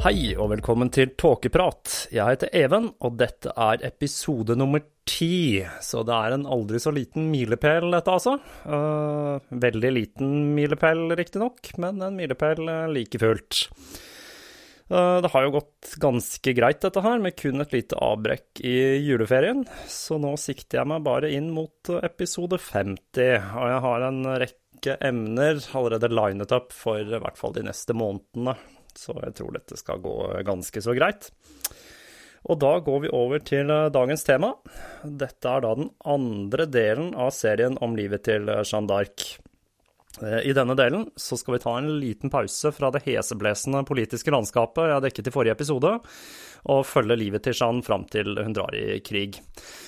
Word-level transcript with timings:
Hei 0.00 0.30
og 0.32 0.46
velkommen 0.48 0.88
til 0.88 1.10
Tåkeprat. 1.20 2.06
Jeg 2.08 2.24
heter 2.24 2.48
Even, 2.56 2.86
og 3.04 3.18
dette 3.20 3.50
er 3.52 3.82
episode 3.84 4.54
nummer 4.56 4.80
ti. 5.04 5.60
Så 5.84 6.00
det 6.08 6.14
er 6.16 6.36
en 6.38 6.46
aldri 6.48 6.80
så 6.80 6.88
liten 6.96 7.26
milepæl, 7.28 7.90
dette 7.92 8.14
altså. 8.14 8.38
Uh, 8.64 9.44
veldig 9.52 9.90
liten 9.92 10.30
milepæl, 10.56 11.02
riktignok, 11.20 11.74
men 11.84 12.00
en 12.06 12.16
milepæl 12.16 12.64
like 12.94 13.20
fullt. 13.20 13.66
Uh, 14.88 15.20
det 15.20 15.34
har 15.34 15.44
jo 15.44 15.52
gått 15.58 15.92
ganske 16.00 16.56
greit, 16.56 16.80
dette 16.80 17.04
her, 17.04 17.20
med 17.20 17.36
kun 17.36 17.60
et 17.60 17.76
lite 17.76 18.00
avbrekk 18.00 18.64
i 18.64 18.74
juleferien. 19.04 19.66
Så 19.84 20.16
nå 20.16 20.32
sikter 20.40 20.80
jeg 20.80 20.94
meg 20.94 21.04
bare 21.04 21.28
inn 21.36 21.52
mot 21.52 21.92
episode 22.00 22.56
50, 22.56 23.52
og 23.52 23.72
jeg 23.74 23.86
har 23.90 24.08
en 24.08 24.24
rekke 24.46 25.00
emner 25.12 25.60
allerede 25.76 26.14
linet 26.16 26.56
opp 26.56 26.72
for 26.72 27.04
i 27.04 27.20
hvert 27.20 27.36
fall 27.36 27.52
de 27.52 27.68
neste 27.68 27.92
månedene 27.92 28.56
så 29.00 29.16
jeg 29.24 29.36
tror 29.38 29.56
dette 29.56 29.78
skal 29.80 30.02
gå 30.04 30.16
ganske 30.44 30.84
så 30.84 30.94
greit. 30.96 31.30
Og 32.48 32.56
da 32.60 32.72
går 32.80 33.02
vi 33.04 33.12
over 33.12 33.42
til 33.44 33.70
eh, 33.72 33.90
dagens 33.92 34.24
tema. 34.24 34.54
Dette 35.04 35.50
er 35.50 35.64
da 35.64 35.74
den 35.76 35.90
andre 36.08 36.66
delen 36.70 37.12
av 37.12 37.34
serien 37.36 37.76
om 37.84 37.96
livet 37.98 38.24
til 38.28 38.48
eh, 38.48 38.64
Jeanne 38.64 38.88
d'Arc. 38.88 39.26
Eh, 40.18 40.40
I 40.50 40.54
denne 40.56 40.74
delen 40.74 41.06
så 41.16 41.38
skal 41.38 41.54
vi 41.56 41.62
ta 41.62 41.76
en 41.78 41.90
liten 42.00 42.32
pause 42.32 42.72
fra 42.74 42.90
det 42.90 43.04
heseblesende 43.06 43.84
politiske 43.88 44.32
landskapet 44.34 44.90
jeg 44.90 45.04
dekket 45.06 45.30
i 45.30 45.34
forrige 45.34 45.54
episode, 45.54 45.92
og 46.70 46.88
følge 46.88 47.16
livet 47.16 47.44
til 47.46 47.54
Jeanne 47.56 47.84
fram 47.86 48.04
til 48.10 48.34
hun 48.36 48.56
drar 48.56 48.74
i 48.76 48.98
krig. 49.06 49.38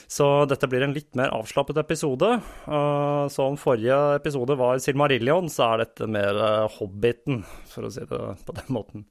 Så 0.08 0.46
dette 0.48 0.68
blir 0.70 0.86
en 0.86 0.94
litt 0.94 1.10
mer 1.18 1.34
avslappet 1.34 1.80
episode. 1.82 2.30
Uh, 2.64 3.26
så 3.32 3.48
om 3.50 3.58
forrige 3.60 3.98
episode 4.16 4.56
var 4.60 4.80
Silmarillion, 4.80 5.50
så 5.52 5.72
er 5.72 5.84
dette 5.84 6.08
mer 6.08 6.38
uh, 6.38 6.78
Hobbiten, 6.78 7.42
for 7.68 7.88
å 7.88 7.92
si 7.92 8.06
det 8.06 8.22
på 8.46 8.56
den 8.56 8.72
måten. 8.72 9.08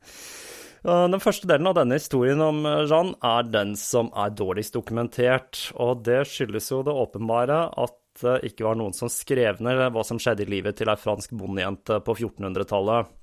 Den 0.82 1.22
første 1.22 1.46
delen 1.46 1.68
av 1.70 1.76
denne 1.78 2.00
historien 2.00 2.40
om 2.42 2.64
Jeanne 2.90 3.14
er 3.22 3.46
den 3.54 3.76
som 3.78 4.08
er 4.18 4.32
dårligst 4.34 4.74
dokumentert, 4.74 5.68
og 5.78 6.02
det 6.08 6.24
skyldes 6.26 6.72
jo 6.74 6.80
det 6.88 6.96
åpenbare 7.04 7.68
at 7.78 8.01
det 8.20 8.42
ikke 8.52 8.68
var 8.68 8.78
noen 8.80 8.96
som 8.98 9.12
skrev 9.12 9.62
ned 9.64 9.82
hva 9.94 10.04
som 10.08 10.20
skjedde 10.22 10.46
i 10.46 10.52
livet 10.58 10.78
til 10.80 10.92
ei 10.92 11.00
fransk 11.00 11.34
bondejente 11.38 12.02
på 12.06 12.18
1400-tallet. 12.18 13.18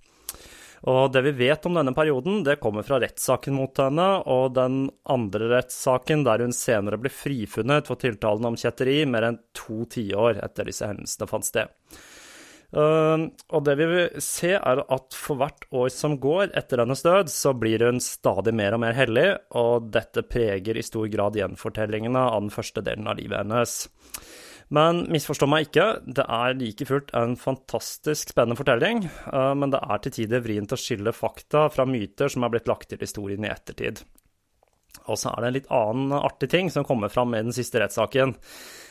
Og 0.87 1.11
det 1.11 1.25
vi 1.27 1.33
vet 1.41 1.65
om 1.67 1.75
denne 1.75 1.95
perioden, 1.95 2.45
det 2.47 2.61
kommer 2.63 2.87
fra 2.87 3.01
rettssaken 3.03 3.57
mot 3.57 3.81
henne, 3.83 4.07
og 4.31 4.55
den 4.55 4.85
andre 5.11 5.51
rettssaken 5.57 6.23
der 6.27 6.45
hun 6.45 6.55
senere 6.55 7.01
ble 7.03 7.11
frifunnet 7.11 7.91
for 7.91 7.99
tiltalen 7.99 8.53
om 8.53 8.59
kjetteri 8.59 9.01
mer 9.11 9.27
enn 9.33 9.41
to 9.57 9.83
tiår 9.91 10.39
etter 10.45 10.71
disse 10.71 10.87
hendelsene 10.87 11.31
fant 11.31 11.49
sted. 11.49 11.75
Uh, 12.69 13.33
og 13.57 13.63
det 13.65 13.79
vi 13.81 13.87
vil 13.89 14.21
se, 14.21 14.53
er 14.53 14.83
at 14.85 15.17
for 15.17 15.41
hvert 15.41 15.65
år 15.73 15.89
som 15.93 16.19
går 16.21 16.53
etter 16.59 16.83
hennes 16.83 17.03
død, 17.03 17.31
så 17.33 17.55
blir 17.57 17.87
hun 17.89 18.01
stadig 18.05 18.53
mer 18.55 18.77
og 18.77 18.83
mer 18.85 18.95
hellig, 18.97 19.31
og 19.57 19.89
dette 19.95 20.23
preger 20.29 20.77
i 20.77 20.85
stor 20.85 21.09
grad 21.11 21.39
gjenfortellingene 21.41 22.27
av 22.29 22.45
den 22.45 22.53
første 22.53 22.85
delen 22.85 23.09
av 23.09 23.19
livet 23.19 23.41
hennes. 23.41 23.81
Men 24.75 25.07
misforstå 25.09 25.49
meg 25.49 25.69
ikke, 25.69 25.87
det 26.05 26.27
er 26.29 26.57
like 26.59 26.87
fullt 26.89 27.13
en 27.17 27.39
fantastisk 27.41 28.35
spennende 28.35 28.59
fortelling, 28.59 29.07
eh, 29.09 29.53
men 29.57 29.73
det 29.73 29.81
er 29.81 30.03
til 30.05 30.17
tider 30.19 30.45
vrient 30.45 30.75
å 30.75 30.81
skille 30.81 31.15
fakta 31.17 31.69
fra 31.73 31.89
myter 31.89 32.29
som 32.33 32.45
er 32.45 32.53
blitt 32.53 32.69
lagt 32.69 32.91
til 32.93 33.01
historien 33.01 33.47
i 33.47 33.53
ettertid. 33.53 34.05
Og 35.09 35.17
så 35.17 35.33
er 35.33 35.41
det 35.41 35.49
en 35.49 35.57
litt 35.57 35.73
annen 35.73 36.13
artig 36.19 36.51
ting 36.53 36.69
som 36.73 36.85
kommer 36.85 37.09
fram 37.13 37.33
i 37.33 37.41
den 37.41 37.55
siste 37.57 37.81
rettssaken. 37.81 38.35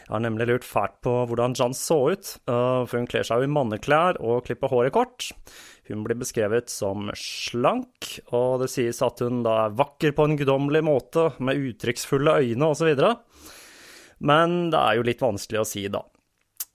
Jeg 0.07 0.13
har 0.15 0.21
nemlig 0.23 0.47
lurt 0.47 0.65
fælt 0.65 1.01
på 1.03 1.13
hvordan 1.27 1.53
Jan 1.59 1.75
så 1.77 1.97
ut, 2.15 2.29
eh, 2.47 2.81
for 2.87 2.97
hun 2.97 3.09
kler 3.11 3.27
seg 3.27 3.43
jo 3.43 3.49
i 3.49 3.53
manneklær 3.53 4.17
og 4.23 4.45
klipper 4.47 4.71
håret 4.71 4.95
kort. 4.95 5.29
Hun 5.91 6.01
blir 6.03 6.17
beskrevet 6.19 6.71
som 6.71 7.11
slank, 7.15 8.17
og 8.35 8.63
det 8.63 8.71
sies 8.73 9.01
at 9.05 9.21
hun 9.23 9.43
da 9.45 9.67
er 9.67 9.77
vakker 9.77 10.15
på 10.15 10.25
en 10.25 10.37
guddommelig 10.39 10.81
måte, 10.87 11.29
med 11.43 11.61
uttrykksfulle 11.69 12.39
øyne 12.41 12.71
osv. 12.71 12.95
Men 14.17 14.69
det 14.73 14.79
er 14.79 14.97
jo 14.97 15.05
litt 15.07 15.21
vanskelig 15.21 15.61
å 15.61 15.67
si, 15.67 15.85
da. 15.93 16.03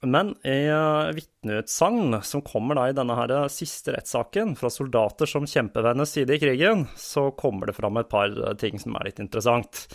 Men 0.03 0.33
i 0.43 0.67
uh, 0.67 1.11
vitneutsagn 1.15 2.17
som 2.27 2.41
kommer 2.43 2.75
da 2.75 2.89
i 2.89 2.95
denne 2.95 3.15
her 3.15 3.33
siste 3.51 3.93
rettssaken, 3.95 4.55
fra 4.59 4.71
soldater 4.73 5.29
som 5.29 5.47
kjemper 5.47 5.83
ved 5.83 5.95
hennes 5.95 6.13
side 6.15 6.35
i 6.35 6.41
krigen, 6.41 6.85
så 6.99 7.29
kommer 7.39 7.69
det 7.69 7.77
fram 7.77 7.99
et 8.01 8.09
par 8.11 8.31
eh, 8.31 8.55
ting 8.59 8.79
som 8.81 8.97
er 8.99 9.07
litt 9.07 9.21
interessant. 9.23 9.85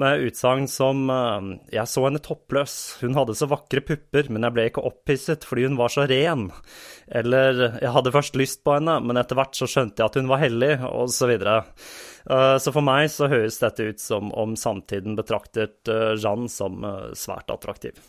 Med 0.00 0.24
utsagn 0.26 0.66
som 0.66 1.06
'Jeg 1.06 1.86
så 1.86 2.02
henne 2.02 2.18
toppløs, 2.18 2.98
hun 3.02 3.14
hadde 3.14 3.36
så 3.38 3.46
vakre 3.46 3.78
pupper, 3.78 4.26
men 4.26 4.42
jeg 4.42 4.54
ble 4.56 4.64
ikke 4.70 4.82
opphisset 4.82 5.46
fordi 5.46 5.68
hun 5.68 5.78
var 5.78 5.92
så 5.94 6.08
ren'. 6.10 6.50
Eller 7.06 7.78
'Jeg 7.78 7.94
hadde 7.94 8.14
først 8.14 8.34
lyst 8.34 8.64
på 8.66 8.74
henne, 8.74 8.98
men 9.06 9.16
etter 9.16 9.38
hvert 9.38 9.54
så 9.54 9.70
skjønte 9.70 10.02
jeg 10.02 10.10
at 10.10 10.18
hun 10.18 10.32
var 10.32 10.42
hellig', 10.42 10.82
og 10.90 11.14
så. 11.14 11.30
Eh, 12.30 12.56
så 12.58 12.72
for 12.72 12.84
meg 12.84 13.10
så 13.12 13.28
høres 13.28 13.60
dette 13.60 13.90
ut 13.90 14.00
som 14.00 14.32
om 14.32 14.56
samtiden 14.56 15.16
betraktet 15.18 15.90
eh, 15.92 16.14
Jeanne 16.16 16.48
som 16.52 16.84
eh, 16.84 17.12
svært 17.18 17.52
attraktiv. 17.52 18.00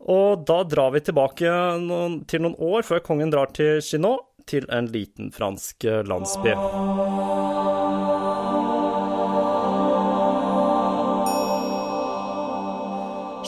Og 0.00 0.44
da 0.48 0.62
drar 0.68 0.90
vi 0.94 1.02
tilbake 1.04 1.50
noen, 1.80 2.22
til 2.28 2.44
noen 2.44 2.56
år 2.58 2.84
før 2.86 3.02
kongen 3.04 3.32
drar 3.32 3.52
til 3.56 3.80
Chinon, 3.84 4.18
til 4.44 4.66
en 4.72 4.90
liten 4.92 5.30
fransk 5.32 5.86
landsby. 6.04 6.52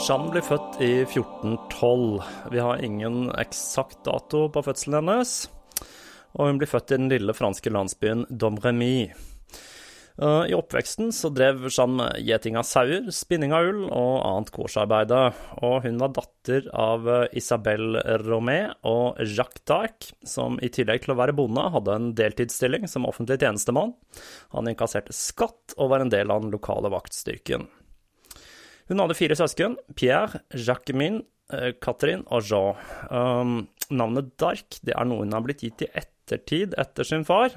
Jeanne 0.07 0.31
blir 0.31 0.45
født 0.47 0.81
i 0.87 0.93
1412. 1.03 2.23
Vi 2.55 2.63
har 2.63 2.85
ingen 2.85 3.27
eksakt 3.37 4.05
dato 4.07 4.47
på 4.55 4.63
fødselen 4.65 5.01
hennes 5.03 5.37
og 6.37 6.51
hun 6.51 6.61
blir 6.61 6.69
født 6.69 6.93
i 6.93 6.99
den 6.99 7.09
lille 7.13 7.35
franske 7.37 7.73
landsbyen 7.73 8.27
Domremy. 8.29 9.09
I 10.17 10.55
oppveksten 10.57 11.11
så 11.13 11.29
drev 11.29 11.67
Jeanne 11.69 11.99
med 11.99 12.23
gjeting 12.25 12.55
av 12.57 12.65
sauer, 12.65 13.11
spinning 13.13 13.53
av 13.53 13.67
ull 13.69 13.83
og 13.85 14.15
annet 14.25 14.53
korsarbeid. 14.55 15.13
og 15.13 15.75
hun 15.85 15.99
var 16.01 16.15
datter 16.17 16.71
av 16.73 17.05
Isabelle 17.37 18.01
Romé 18.25 18.73
og 18.89 19.21
Jacques 19.21 19.67
d'Arc, 19.69 20.15
som 20.25 20.57
i 20.65 20.71
tillegg 20.73 21.05
til 21.05 21.13
å 21.13 21.19
være 21.21 21.37
bonde 21.37 21.67
hadde 21.75 21.93
en 21.93 22.15
deltidsstilling 22.17 22.89
som 22.89 23.05
offentlig 23.05 23.37
tjenestemann. 23.43 23.93
Han 24.57 24.73
inkasserte 24.73 25.13
skatt 25.13 25.77
og 25.77 25.93
var 25.93 26.01
en 26.01 26.15
del 26.15 26.33
av 26.33 26.41
den 26.41 26.55
lokale 26.55 26.89
vaktstyrken. 26.97 27.69
Hun 28.89 29.03
hadde 29.03 29.19
fire 29.19 29.37
søsken, 29.37 29.77
Pierre, 29.99 30.41
Jacquemin, 30.55 31.25
eh, 31.53 31.73
Catherine 31.83 32.25
og 32.31 32.43
Jean. 32.47 32.77
Um, 33.11 33.69
navnet 33.91 34.33
Dark 34.39 34.81
det 34.83 34.95
er 34.97 35.05
noe 35.05 35.25
hun 35.25 35.35
har 35.35 35.45
blitt 35.45 35.65
gitt 35.67 35.87
i 35.87 35.93
ettertid 35.93 36.75
etter 36.79 37.05
sin 37.05 37.27
far. 37.27 37.55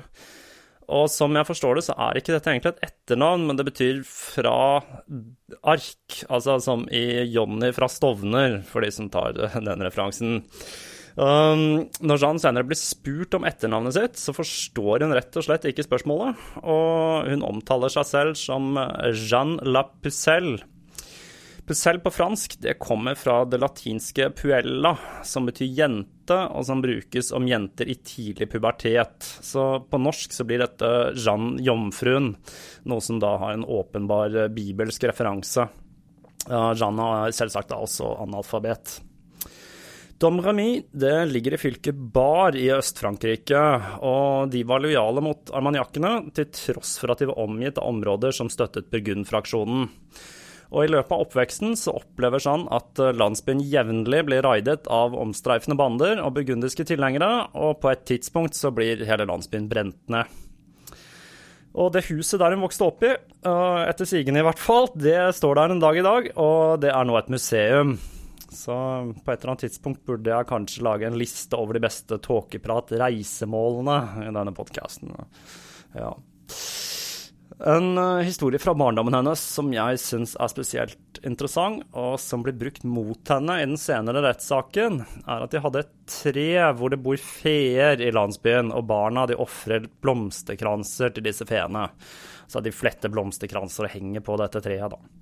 Og 0.89 1.09
som 1.13 1.35
jeg 1.37 1.47
forstår 1.47 1.77
det, 1.77 1.85
så 1.85 1.95
er 2.01 2.17
ikke 2.19 2.33
dette 2.33 2.51
egentlig 2.51 2.73
et 2.73 2.85
etternavn, 2.89 3.45
men 3.47 3.59
det 3.59 3.67
betyr 3.67 4.01
fra 4.07 4.53
ark, 5.61 6.21
altså 6.29 6.57
som 6.63 6.87
i 6.91 7.25
Jonny 7.29 7.71
fra 7.75 7.89
Stovner, 7.91 8.61
for 8.67 8.85
de 8.85 8.93
som 8.93 9.11
tar 9.13 9.37
den 9.69 9.85
referansen. 9.85 10.39
Um, 11.19 11.89
når 12.05 12.21
Jeanne 12.21 12.39
senere 12.41 12.67
blir 12.69 12.79
spurt 12.79 13.35
om 13.35 13.45
etternavnet 13.47 13.97
sitt, 13.97 14.19
så 14.21 14.33
forstår 14.35 15.03
hun 15.03 15.15
rett 15.17 15.35
og 15.35 15.45
slett 15.45 15.67
ikke 15.67 15.83
spørsmålet, 15.85 16.39
og 16.63 17.29
hun 17.29 17.45
omtaler 17.45 17.91
seg 17.91 18.07
selv 18.07 18.39
som 18.39 18.77
Jeanne 19.11 19.59
la 19.67 19.83
Pucelle 21.69 21.99
på 22.01 22.09
fransk 22.09 22.55
det 22.63 22.79
kommer 22.81 23.13
fra 23.13 23.43
det 23.45 23.59
latinske 23.61 24.31
puella, 24.33 24.95
som 25.21 25.45
betyr 25.45 25.67
jente, 25.77 26.33
og 26.33 26.63
som 26.65 26.79
brukes 26.81 27.27
om 27.37 27.45
jenter 27.45 27.91
i 27.93 27.93
tidlig 27.93 28.47
pubertet. 28.49 29.27
Så 29.45 29.65
på 29.85 29.99
norsk 30.01 30.33
så 30.33 30.47
blir 30.49 30.63
dette 30.63 30.89
Jeanne 31.13 31.61
Jomfruen, 31.61 32.31
noe 32.89 33.05
som 33.05 33.19
da 33.21 33.35
har 33.43 33.53
en 33.53 33.67
åpenbar 33.69 34.47
bibelsk 34.55 35.05
referanse. 35.11 35.67
Jeanne 36.49 37.11
er 37.19 37.37
selvsagt 37.37 37.69
da 37.69 37.77
også 37.85 38.15
analfabet. 38.25 38.95
Domremy 40.17 40.81
det 40.89 41.13
ligger 41.29 41.53
i 41.53 41.61
fylket 41.61 42.01
Bar 42.17 42.57
i 42.57 42.65
Øst-Frankrike, 42.73 43.61
og 44.01 44.49
de 44.49 44.65
var 44.65 44.81
lojale 44.81 45.21
mot 45.21 45.53
armaniakkene, 45.53 46.33
til 46.33 46.49
tross 46.49 46.97
for 46.97 47.13
at 47.13 47.21
de 47.21 47.29
var 47.29 47.45
omgitt 47.45 47.77
av 47.77 47.93
områder 47.93 48.33
som 48.41 48.49
støttet 48.49 48.89
Burgund-fraksjonen. 48.89 49.85
Og 50.69 50.85
i 50.85 50.91
løpet 50.91 51.13
av 51.15 51.23
oppveksten 51.23 51.73
så 51.79 51.95
opplever 51.97 52.43
han 52.45 52.67
at 52.73 53.01
eh, 53.01 53.15
landsbyen 53.17 53.63
jevnlig 53.65 54.21
blir 54.27 54.45
raidet 54.45 54.85
av 54.93 55.15
omstreifende 55.17 55.77
bander 55.79 56.21
og 56.21 56.35
burgundiske 56.37 56.85
tilhengere, 56.91 57.49
og 57.57 57.79
på 57.81 57.91
et 57.93 58.05
tidspunkt 58.09 58.57
så 58.57 58.71
blir 58.75 59.01
hele 59.09 59.27
landsbyen 59.29 59.69
brent 59.71 59.99
ned. 60.13 60.29
Og 61.79 61.91
det 61.93 62.07
huset 62.09 62.41
der 62.41 62.53
hun 62.53 62.63
vokste 62.65 62.85
opp 62.85 63.03
i, 63.05 63.15
eh, 63.15 63.81
etter 63.89 64.09
sigende 64.09 64.43
i 64.43 64.45
hvert 64.45 64.61
fall, 64.61 64.91
det 64.93 65.33
står 65.37 65.57
der 65.57 65.73
en 65.73 65.81
dag 65.81 65.97
i 65.97 66.05
dag, 66.05 66.31
og 66.37 66.85
det 66.85 66.93
er 66.93 67.05
nå 67.05 67.17
et 67.17 67.33
museum. 67.33 67.97
Så 68.49 68.73
på 69.23 69.31
et 69.31 69.41
eller 69.41 69.53
annet 69.53 69.67
tidspunkt 69.67 70.05
burde 70.05 70.33
jeg 70.33 70.49
kanskje 70.49 70.85
lage 70.85 71.05
en 71.05 71.17
liste 71.17 71.57
over 71.57 71.77
de 71.77 71.85
beste 71.85 72.17
tåkeprat-reisemålene 72.25 74.25
i 74.25 74.33
denne 74.33 74.53
podkasten. 74.57 75.13
Ja. 75.93 76.15
En 77.57 77.97
uh, 77.97 78.21
historie 78.23 78.59
fra 78.61 78.73
barndommen 78.77 79.15
hennes 79.17 79.41
som 79.41 79.71
jeg 79.73 79.99
syns 79.99 80.35
er 80.39 80.51
spesielt 80.51 81.19
interessant, 81.27 81.81
og 81.97 82.19
som 82.21 82.43
blir 82.45 82.55
brukt 82.55 82.85
mot 82.87 83.31
henne 83.33 83.57
i 83.59 83.65
den 83.65 83.79
senere 83.79 84.21
rettssaken, 84.23 85.01
er 85.25 85.43
at 85.43 85.51
de 85.51 85.63
hadde 85.63 85.83
et 85.83 85.93
tre 86.09 86.49
hvor 86.77 86.93
det 86.93 87.01
bor 87.03 87.19
feer 87.19 87.99
i 87.99 88.13
landsbyen, 88.15 88.71
og 88.71 88.87
barna 88.87 89.25
de 89.27 89.39
ofrer 89.39 89.89
blomsterkranser 90.03 91.15
til 91.15 91.25
disse 91.25 91.47
feene. 91.49 91.89
Så 92.49 92.63
de 92.63 92.73
fletter 92.73 93.11
blomsterkranser 93.13 93.89
og 93.89 93.93
henger 93.97 94.23
på 94.25 94.37
dette 94.39 94.63
treet, 94.63 94.95
da. 94.95 95.18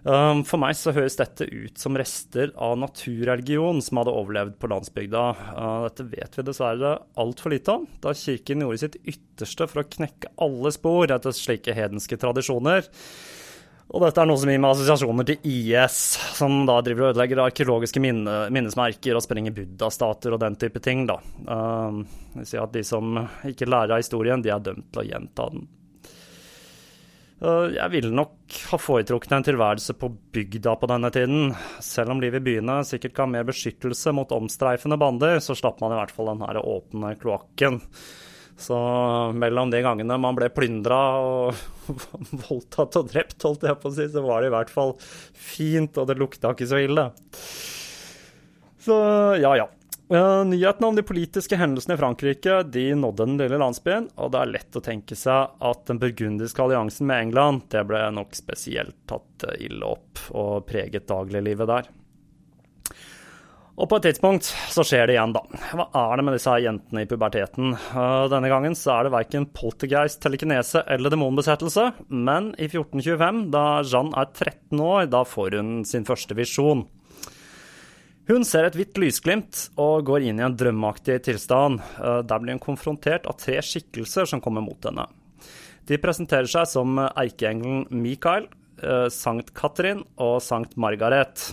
Um, 0.00 0.40
for 0.48 0.56
meg 0.62 0.78
så 0.78 0.94
høres 0.96 1.18
dette 1.18 1.44
ut 1.44 1.76
som 1.80 1.96
rester 1.98 2.54
av 2.56 2.78
naturreligion 2.80 3.82
som 3.84 4.00
hadde 4.00 4.14
overlevd 4.16 4.54
på 4.60 4.70
landsbygda. 4.72 5.24
Uh, 5.52 5.82
dette 5.88 6.06
vet 6.08 6.38
vi 6.38 6.44
dessverre 6.46 6.94
altfor 7.20 7.52
lite 7.52 7.74
om, 7.74 7.84
da 8.00 8.14
kirken 8.16 8.64
gjorde 8.64 8.80
sitt 8.80 8.96
ytterste 9.02 9.68
for 9.68 9.82
å 9.82 9.90
knekke 9.90 10.32
alle 10.40 10.72
spor 10.72 11.12
etter 11.12 11.36
slike 11.36 11.76
hedenske 11.76 12.16
tradisjoner. 12.20 12.88
Og 13.90 14.04
dette 14.06 14.22
er 14.22 14.28
noe 14.30 14.38
som 14.38 14.48
gir 14.48 14.60
meg 14.62 14.72
assosiasjoner 14.72 15.26
til 15.26 15.48
IS, 15.50 15.98
som 16.38 16.62
da 16.64 16.78
driver 16.86 17.08
og 17.08 17.12
ødelegger 17.12 17.42
arkeologiske 17.42 18.00
minne, 18.00 18.36
minnesmerker 18.54 19.18
og 19.18 19.24
sprenger 19.26 19.52
buddha-stater 19.56 20.32
og 20.32 20.40
den 20.40 20.56
type 20.62 20.80
ting, 20.80 21.04
da. 21.10 21.18
Uh, 21.44 22.00
vil 22.38 22.48
si 22.48 22.56
at 22.62 22.72
de 22.72 22.86
som 22.86 23.18
ikke 23.50 23.68
lærer 23.68 23.98
av 23.98 24.00
historien, 24.00 24.40
de 24.40 24.54
er 24.54 24.64
dømt 24.64 24.88
til 24.94 25.04
å 25.04 25.06
gjenta 25.10 25.50
den. 25.52 25.68
Jeg 27.40 27.88
ville 27.94 28.12
nok 28.12 28.39
ha 28.70 28.78
foretrukket 28.78 29.32
en 29.34 29.44
tilværelse 29.46 29.94
på 29.98 30.10
bygda 30.34 30.76
på 30.78 30.88
denne 30.90 31.10
tiden. 31.14 31.54
Selv 31.82 32.14
om 32.14 32.20
livet 32.22 32.42
i 32.42 32.46
byene 32.50 32.80
sikkert 32.86 33.16
ga 33.16 33.26
mer 33.30 33.46
beskyttelse 33.48 34.12
mot 34.14 34.30
omstreifende 34.34 34.98
bander, 35.00 35.40
så 35.42 35.56
slapp 35.58 35.80
man 35.82 35.94
i 35.94 35.98
hvert 35.98 36.14
fall 36.14 36.30
den 36.32 36.44
her 36.46 36.60
åpne 36.62 37.14
kloakken. 37.18 37.80
Så 38.60 38.76
mellom 39.40 39.72
de 39.72 39.80
gangene 39.82 40.18
man 40.20 40.36
ble 40.36 40.50
plyndra 40.52 41.00
og 41.24 41.60
voldtatt 42.46 43.00
og 43.00 43.10
drept, 43.10 43.38
holdt 43.46 43.66
jeg 43.66 43.80
på 43.80 43.90
å 43.90 43.96
si, 43.96 44.06
så 44.12 44.22
var 44.24 44.42
det 44.42 44.50
i 44.50 44.54
hvert 44.54 44.72
fall 44.72 44.94
fint, 45.00 45.96
og 45.96 46.10
det 46.10 46.18
lukta 46.20 46.52
ikke 46.54 46.68
så 46.68 46.82
ille. 46.84 47.08
Så 48.80 48.96
ja, 49.40 49.54
ja. 49.58 49.66
Nyhetene 50.10 50.88
om 50.88 50.96
de 50.98 51.04
politiske 51.06 51.54
hendelsene 51.54 51.94
i 51.94 51.98
Frankrike 52.00 52.56
de 52.66 52.88
nådde 52.98 53.28
den 53.28 53.36
lille 53.38 53.60
landsbyen, 53.62 54.08
og 54.18 54.32
det 54.34 54.40
er 54.40 54.50
lett 54.56 54.78
å 54.78 54.82
tenke 54.82 55.14
seg 55.14 55.54
at 55.62 55.84
den 55.86 56.00
burgundiske 56.02 56.64
alliansen 56.64 57.06
med 57.06 57.28
England 57.28 57.68
det 57.70 57.84
ble 57.86 58.02
nok 58.16 58.34
spesielt 58.34 58.96
tatt 59.06 59.46
ille 59.62 59.86
opp 59.86 60.24
og 60.34 60.66
preget 60.66 61.06
dagliglivet 61.06 61.70
der. 61.70 61.92
Og 63.80 63.86
på 63.88 63.96
et 63.96 64.10
tidspunkt 64.10 64.50
så 64.74 64.82
skjer 64.84 65.06
det 65.06 65.14
igjen, 65.14 65.32
da. 65.32 65.46
Hva 65.78 65.86
er 66.02 66.18
det 66.18 66.26
med 66.26 66.34
disse 66.36 66.58
jentene 66.60 67.06
i 67.06 67.08
puberteten? 67.08 67.76
Denne 68.34 68.50
gangen 68.50 68.74
så 68.76 68.98
er 68.98 69.06
det 69.06 69.14
verken 69.14 69.46
poltergeist, 69.54 70.18
telekinese 70.20 70.82
eller 70.90 71.14
demonbesettelse, 71.14 71.86
men 72.10 72.50
i 72.58 72.66
1425, 72.66 73.44
da 73.54 73.66
Jeanne 73.86 74.18
er 74.18 74.34
13 74.34 74.82
år, 74.90 75.06
da 75.14 75.22
får 75.22 75.56
hun 75.56 75.76
sin 75.88 76.04
første 76.08 76.34
visjon. 76.36 76.88
Hun 78.30 78.44
ser 78.46 78.68
et 78.68 78.76
hvitt 78.78 78.98
lysglimt 79.00 79.64
og 79.80 80.04
går 80.06 80.28
inn 80.30 80.38
i 80.38 80.44
en 80.46 80.54
drømmeaktig 80.54 81.16
tilstand. 81.26 81.80
Eh, 81.98 82.20
der 82.22 82.38
blir 82.38 82.54
hun 82.54 82.62
konfrontert 82.62 83.26
av 83.26 83.40
tre 83.42 83.56
skikkelser 83.58 84.28
som 84.30 84.42
kommer 84.44 84.62
mot 84.62 84.86
henne. 84.86 85.08
De 85.90 85.98
presenterer 85.98 86.46
seg 86.46 86.68
som 86.70 87.00
erkeengelen 87.08 87.88
Mikael, 87.90 88.46
eh, 88.78 89.08
Sankt 89.10 89.50
Katrin 89.52 90.04
og 90.14 90.38
Sankt 90.46 90.78
Margaret. 90.78 91.48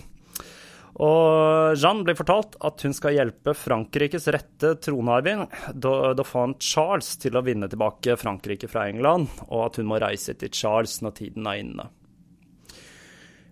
Og 1.02 1.74
Jeanne 1.74 2.06
blir 2.06 2.18
fortalt 2.18 2.54
at 2.62 2.86
hun 2.86 2.94
skal 2.94 3.16
hjelpe 3.16 3.56
Frankrikes 3.58 4.30
rette 4.30 4.76
tronarving, 4.78 5.48
dauphin 5.74 6.54
Charles, 6.62 7.16
til 7.18 7.34
å 7.38 7.42
vinne 7.42 7.66
tilbake 7.70 8.14
Frankrike 8.18 8.70
fra 8.70 8.86
England, 8.86 9.26
og 9.50 9.66
at 9.66 9.76
hun 9.78 9.90
må 9.90 9.98
reise 9.98 10.34
til 10.38 10.50
Charles 10.54 11.00
når 11.02 11.18
tiden 11.22 11.46
er 11.46 11.58
inne. 11.58 11.90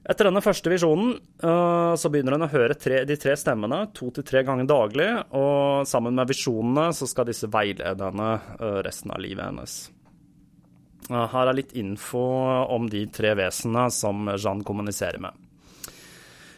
Etter 0.07 0.29
denne 0.29 0.43
første 0.43 0.71
visjonen 0.71 1.17
uh, 1.43 1.97
så 1.99 2.11
begynner 2.13 2.37
hun 2.37 2.47
å 2.47 2.53
høre 2.53 2.77
tre, 2.79 3.01
de 3.09 3.17
tre 3.19 3.35
stemmene 3.39 3.89
to 3.97 4.13
til 4.15 4.27
tre 4.27 4.45
ganger 4.47 4.69
daglig, 4.71 5.09
og 5.35 5.83
sammen 5.91 6.15
med 6.15 6.31
visjonene 6.31 6.93
så 6.95 7.09
skal 7.11 7.27
disse 7.27 7.51
veilede 7.51 8.13
henne 8.13 8.29
uh, 8.61 8.79
resten 8.87 9.11
av 9.11 9.23
livet 9.25 9.49
hennes. 9.49 9.75
Uh, 11.11 11.25
her 11.33 11.51
er 11.51 11.59
litt 11.59 11.75
info 11.79 12.23
om 12.77 12.87
de 12.91 13.03
tre 13.11 13.35
vesenene 13.39 13.89
som 13.95 14.31
Jeanne 14.37 14.67
kommuniserer 14.67 15.19
med. 15.27 15.43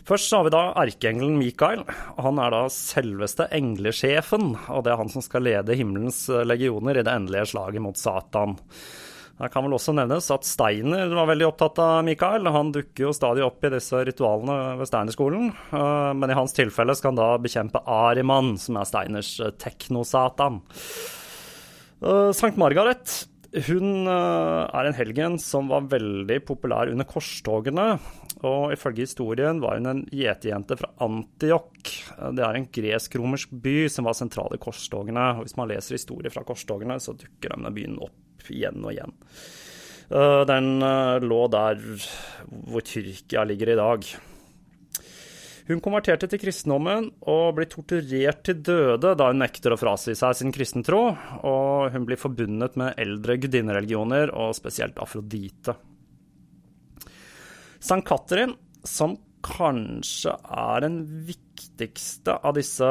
Først 0.09 0.33
har 0.33 0.45
vi 0.45 0.53
da 0.53 0.63
erkeengelen 0.81 1.41
Mikael. 1.41 1.83
Han 2.21 2.39
er 2.41 2.53
da 2.53 2.63
selveste 2.73 3.49
englesjefen, 3.53 4.55
og 4.73 4.85
det 4.85 4.93
er 4.93 5.01
han 5.01 5.13
som 5.13 5.25
skal 5.25 5.45
lede 5.45 5.77
himmelens 5.77 6.27
legioner 6.49 7.01
i 7.01 7.05
det 7.05 7.13
endelige 7.13 7.51
slaget 7.53 7.85
mot 7.85 8.01
Satan. 8.01 8.57
Det 9.39 9.53
kan 9.55 9.63
vel 9.63 9.77
også 9.77 9.95
nevnes 9.95 10.27
at 10.35 10.47
Steiner 10.47 11.13
var 11.15 11.29
veldig 11.31 11.47
opptatt 11.47 11.79
av 11.83 12.01
Mikael. 12.07 12.49
Han 12.51 12.73
dukker 12.75 13.07
jo 13.07 13.15
stadig 13.15 13.45
opp 13.47 13.63
i 13.63 13.71
disse 13.71 14.01
ritualene 14.09 14.75
ved 14.81 14.91
Steinerskolen, 14.91 15.53
eh, 15.55 16.11
men 16.19 16.33
i 16.33 16.39
hans 16.39 16.57
tilfelle 16.57 16.97
skal 16.99 17.13
han 17.13 17.21
da 17.21 17.29
bekjempe 17.45 17.85
Ariman, 17.87 18.57
som 18.59 18.81
er 18.81 18.89
Steiners 18.91 19.37
eh, 19.39 19.55
teknosatan. 19.63 20.59
Eh, 22.03 22.31
Sankt 22.35 22.59
Margaret 22.59 23.21
hun 23.49 24.05
er 24.13 24.85
en 24.85 24.93
helgen 24.99 25.39
som 25.41 25.71
var 25.71 25.87
veldig 25.89 26.37
populær 26.45 26.91
under 26.93 27.07
korstogene. 27.09 27.95
Og 28.45 28.75
ifølge 28.75 29.07
historien 29.07 29.63
var 29.63 29.79
hun 29.79 29.89
en 29.89 30.03
gjetejente 30.13 30.77
fra 30.77 30.91
Antiok. 31.07 31.81
Det 32.37 32.45
er 32.45 32.59
en 32.59 32.69
gresk-romersk 32.69 33.57
by 33.65 33.79
som 33.89 34.05
var 34.05 34.19
sentral 34.21 34.53
i 34.53 34.61
korstogene. 34.61 35.31
Og 35.39 35.47
hvis 35.47 35.57
man 35.57 35.73
leser 35.73 35.97
historier 35.97 36.35
fra 36.35 36.45
korstogene, 36.45 37.01
så 37.01 37.17
dukker 37.17 37.57
denne 37.57 37.73
byen 37.73 37.97
opp 38.05 38.28
igjen 38.47 38.85
og 38.85 38.95
igjen. 38.95 39.15
Eh, 40.09 40.43
den 40.49 40.79
eh, 40.83 41.19
lå 41.21 41.43
der 41.53 41.83
hvor 42.49 42.85
Tyrkia 42.85 43.45
ligger 43.45 43.75
i 43.75 43.79
dag. 43.79 44.09
Hun 45.69 45.83
konverterte 45.85 46.31
til 46.33 46.41
kristendommen 46.41 47.11
og 47.29 47.59
blir 47.59 47.69
torturert 47.69 48.41
til 48.47 48.63
døde 48.65 49.13
da 49.21 49.27
hun 49.29 49.43
nekter 49.43 49.75
å 49.75 49.77
frasi 49.77 50.15
seg 50.17 50.39
sin 50.39 50.53
kristentro, 50.55 51.03
og 51.45 51.93
hun 51.93 52.07
blir 52.09 52.21
forbundet 52.21 52.79
med 52.81 52.97
eldre 52.97 53.37
gudinnereligioner, 53.43 54.33
og 54.33 54.57
spesielt 54.57 54.97
Afrodite. 55.03 55.77
Sankt 57.85 58.09
Katrin, 58.09 58.57
som 58.81 59.19
kanskje 59.45 60.35
er 60.35 60.85
den 60.85 61.01
viktigste 61.29 62.37
av 62.43 62.57
disse 62.59 62.89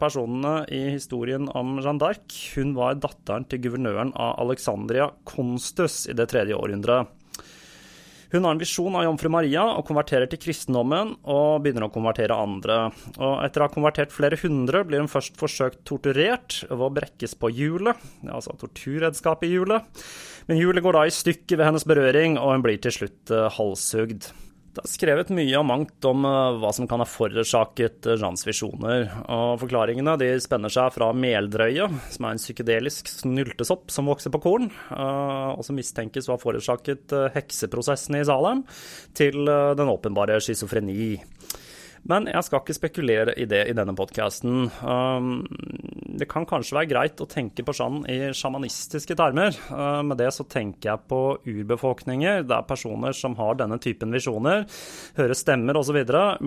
personene 0.00 0.64
i 0.72 0.82
historien 0.94 1.48
om 1.56 1.78
Jeanne 1.78 2.00
d'Arc. 2.02 2.36
Hun 2.56 2.74
var 2.78 3.00
datteren 3.02 3.46
til 3.50 3.62
guvernøren 3.66 4.12
av 4.14 4.38
Alexandria, 4.44 5.10
Konstus, 5.28 6.04
i 6.10 6.16
det 6.16 6.30
tredje 6.32 6.58
århundret. 6.58 7.16
Hun 8.30 8.44
har 8.44 8.54
en 8.54 8.60
visjon 8.62 8.94
av 8.94 9.02
jomfru 9.02 9.26
Maria 9.34 9.64
og 9.74 9.82
konverterer 9.88 10.30
til 10.30 10.38
kristendommen 10.38 11.16
og 11.26 11.64
begynner 11.64 11.88
å 11.88 11.90
konvertere 11.90 12.36
andre. 12.38 12.76
Og 13.18 13.40
etter 13.42 13.62
å 13.62 13.66
ha 13.66 13.72
konvertert 13.74 14.14
flere 14.14 14.38
hundre 14.38 14.84
blir 14.86 15.02
hun 15.02 15.10
først 15.10 15.34
forsøkt 15.40 15.82
torturert 15.88 16.60
ved 16.68 16.84
å 16.86 16.92
brekkes 16.94 17.34
på 17.40 17.50
hjulet, 17.56 17.98
altså 18.30 18.54
torturredskapet 18.60 19.48
i 19.48 19.56
hjulet. 19.56 20.04
Men 20.46 20.62
hjulet 20.62 20.86
går 20.86 20.98
da 20.98 21.02
i 21.08 21.16
stykker 21.16 21.58
ved 21.58 21.72
hennes 21.72 21.88
berøring, 21.90 22.38
og 22.38 22.54
hun 22.54 22.64
blir 22.66 22.78
til 22.82 22.94
slutt 23.00 23.34
eh, 23.34 23.50
halshugd. 23.58 24.30
Det 24.70 24.84
er 24.84 24.90
skrevet 24.90 25.32
mye 25.34 25.58
og 25.58 25.64
mangt 25.66 26.06
om 26.06 26.22
eh, 26.28 26.58
hva 26.62 26.68
som 26.74 26.86
kan 26.90 27.02
ha 27.02 27.06
forårsaket 27.08 28.06
eh, 28.06 28.18
Jeans 28.20 28.46
visjoner, 28.46 29.08
og 29.26 29.56
forklaringene 29.64 30.14
de 30.20 30.28
spenner 30.42 30.70
seg 30.70 30.92
fra 30.94 31.08
meldrøye, 31.10 31.88
som 32.14 32.28
er 32.28 32.36
en 32.36 32.42
psykedelisk 32.42 33.10
snyltesopp 33.10 33.90
som 33.90 34.06
vokser 34.06 34.30
på 34.30 34.42
korn, 34.44 34.68
eh, 34.94 35.48
og 35.56 35.64
som 35.66 35.74
mistenkes 35.78 36.30
å 36.30 36.36
ha 36.36 36.42
forårsaket 36.42 37.16
hekseprosessen 37.34 38.20
i 38.20 38.22
Salem, 38.28 38.62
til 39.18 39.42
den 39.50 39.90
åpenbare 39.90 40.38
schizofreni. 40.44 41.16
Men 42.08 42.28
jeg 42.30 42.46
skal 42.46 42.62
ikke 42.62 42.76
spekulere 42.76 43.34
i 43.38 43.44
det 43.48 43.60
i 43.68 43.74
denne 43.76 43.92
podkasten. 43.96 44.70
Um, 44.80 45.44
det 46.20 46.28
kan 46.30 46.46
kanskje 46.48 46.78
være 46.78 46.90
greit 46.90 47.20
å 47.20 47.28
tenke 47.30 47.64
på 47.66 47.74
sånn 47.76 48.00
i 48.10 48.32
sjamanistiske 48.36 49.16
termer. 49.18 49.56
Uh, 49.68 50.00
med 50.06 50.18
det 50.20 50.30
så 50.34 50.46
tenker 50.48 50.92
jeg 50.92 51.06
på 51.10 51.20
urbefolkninger, 51.44 52.46
der 52.48 52.66
personer 52.68 53.16
som 53.16 53.36
har 53.40 53.60
denne 53.60 53.78
typen 53.82 54.16
visjoner, 54.16 54.66
hører 55.20 55.38
stemmer 55.38 55.78
osv., 55.80 56.00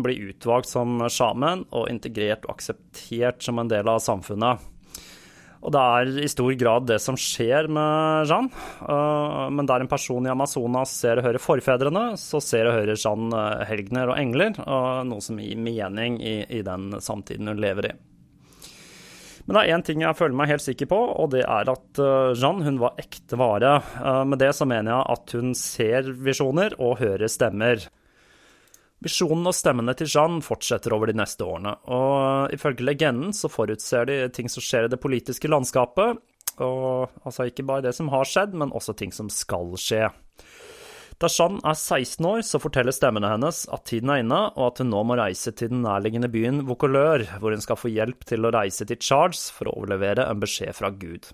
blir 0.03 0.29
utvalgt 0.33 0.71
som 0.73 1.05
sjaman 1.11 1.67
og 1.71 1.89
integrert 1.91 2.47
og 2.47 2.57
akseptert 2.57 3.45
som 3.45 3.61
en 3.61 3.71
del 3.71 3.89
av 3.91 4.01
samfunnet. 4.03 4.69
Og 5.63 5.71
det 5.71 5.79
er 5.81 6.23
i 6.25 6.29
stor 6.31 6.51
grad 6.59 6.87
det 6.89 6.99
som 6.99 7.15
skjer 7.19 7.69
med 7.71 8.27
Jeanne. 8.27 8.63
Uh, 8.83 9.47
men 9.55 9.67
der 9.69 9.83
en 9.83 9.91
person 9.91 10.25
i 10.27 10.31
Amazonas 10.31 10.91
ser 10.99 11.21
og 11.21 11.27
hører 11.29 11.43
forfedrene, 11.43 12.05
så 12.19 12.41
ser 12.43 12.67
og 12.67 12.75
hører 12.81 12.99
Jeanne 12.99 13.31
uh, 13.31 13.63
helgener 13.69 14.11
og 14.11 14.19
engler, 14.19 14.59
og 14.67 15.07
noe 15.07 15.23
som 15.23 15.39
gir 15.39 15.59
mening 15.59 16.19
i, 16.19 16.41
i 16.51 16.59
den 16.67 16.91
samtiden 17.03 17.47
hun 17.51 17.63
lever 17.63 17.93
i. 17.93 17.95
Men 19.43 19.55
det 19.57 19.63
er 19.63 19.73
én 19.75 19.83
ting 19.83 20.03
jeg 20.03 20.15
føler 20.15 20.37
meg 20.39 20.51
helt 20.53 20.63
sikker 20.63 20.87
på, 20.91 20.99
og 21.19 21.33
det 21.33 21.41
er 21.43 21.67
at 21.71 21.99
Jeanne 22.39 22.63
hun 22.63 22.77
var 22.79 22.99
ekte 23.01 23.35
vare. 23.35 23.73
Med 24.23 24.39
det 24.39 24.53
så 24.55 24.63
mener 24.63 24.93
jeg 24.93 25.17
at 25.17 25.33
hun 25.35 25.51
ser 25.59 26.07
visjoner 26.15 26.77
og 26.79 27.01
hører 27.01 27.27
stemmer. 27.27 27.83
Visjonen 29.03 29.49
og 29.49 29.55
stemmene 29.57 29.95
til 29.99 30.07
Jeanne 30.07 30.43
fortsetter 30.45 30.93
over 30.95 31.11
de 31.11 31.17
neste 31.19 31.43
årene, 31.43 31.75
og 31.91 32.53
ifølge 32.55 32.85
legenden 32.87 33.33
så 33.35 33.51
forutser 33.51 34.07
de 34.07 34.19
ting 34.35 34.47
som 34.51 34.63
skjer 34.63 34.87
i 34.87 34.93
det 34.93 35.01
politiske 35.03 35.51
landskapet, 35.51 36.21
og 36.63 37.11
altså 37.25 37.49
ikke 37.49 37.65
bare 37.67 37.83
det 37.87 37.95
som 37.97 38.11
har 38.13 38.29
skjedd, 38.29 38.55
men 38.55 38.71
også 38.71 38.95
ting 38.95 39.11
som 39.15 39.31
skal 39.33 39.73
skje. 39.81 40.07
Da 41.21 41.29
Jeanne 41.29 41.61
er 41.67 41.77
16 41.77 42.25
år, 42.25 42.41
så 42.47 42.59
forteller 42.61 42.95
stemmene 42.95 43.29
hennes 43.31 43.63
at 43.73 43.85
tiden 43.89 44.11
er 44.11 44.23
inne, 44.23 44.39
og 44.55 44.71
at 44.71 44.81
hun 44.81 44.91
nå 44.93 45.03
må 45.07 45.17
reise 45.19 45.53
til 45.55 45.71
den 45.73 45.83
nærliggende 45.85 46.31
byen 46.31 46.63
Vaucouleur, 46.67 47.25
hvor 47.39 47.53
hun 47.53 47.63
skal 47.63 47.79
få 47.79 47.91
hjelp 47.93 48.25
til 48.29 48.45
å 48.45 48.51
reise 48.55 48.87
til 48.89 49.01
Charles 49.03 49.45
for 49.53 49.69
å 49.69 49.77
overlevere 49.77 50.25
en 50.29 50.41
beskjed 50.43 50.75
fra 50.79 50.91
Gud. 50.95 51.29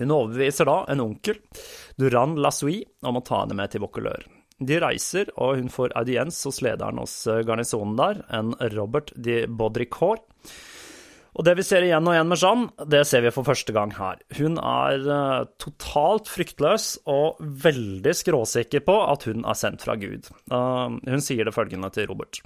Hun 0.00 0.14
overbeviser 0.14 0.68
da 0.70 0.82
en 0.90 1.02
onkel, 1.02 1.40
Duran 1.98 2.38
Lassoui, 2.40 2.80
om 3.02 3.18
å 3.18 3.24
ta 3.26 3.42
henne 3.42 3.58
med 3.58 3.74
til 3.74 3.84
Vaucouleur. 3.84 4.26
De 4.60 4.76
reiser, 4.82 5.30
og 5.40 5.56
hun 5.56 5.70
får 5.72 5.94
audiens 5.96 6.36
hos 6.44 6.60
lederen 6.64 7.00
hos 7.00 7.14
garnisonen 7.48 7.96
der, 7.96 8.20
en 8.36 8.52
Robert 8.76 9.14
de 9.16 9.46
Baudricourt. 9.48 10.26
Og 11.38 11.46
det 11.46 11.54
vi 11.60 11.64
ser 11.64 11.86
igjen 11.86 12.06
og 12.08 12.14
igjen 12.14 12.30
med 12.30 12.40
Jeanne, 12.42 12.86
det 12.90 13.04
ser 13.06 13.22
vi 13.22 13.32
for 13.34 13.46
første 13.46 13.72
gang 13.74 13.92
her. 13.94 14.18
Hun 14.36 14.58
er 14.58 15.04
uh, 15.06 15.48
totalt 15.62 16.30
fryktløs 16.30 16.92
og 17.10 17.38
veldig 17.40 18.14
skråsikker 18.18 18.82
på 18.86 18.96
at 19.06 19.28
hun 19.30 19.46
er 19.46 19.58
sendt 19.58 19.86
fra 19.86 19.94
Gud. 20.00 20.26
Uh, 20.50 20.98
hun 21.06 21.22
sier 21.22 21.46
det 21.46 21.54
følgende 21.54 21.92
til 21.94 22.10
Robert. 22.10 22.42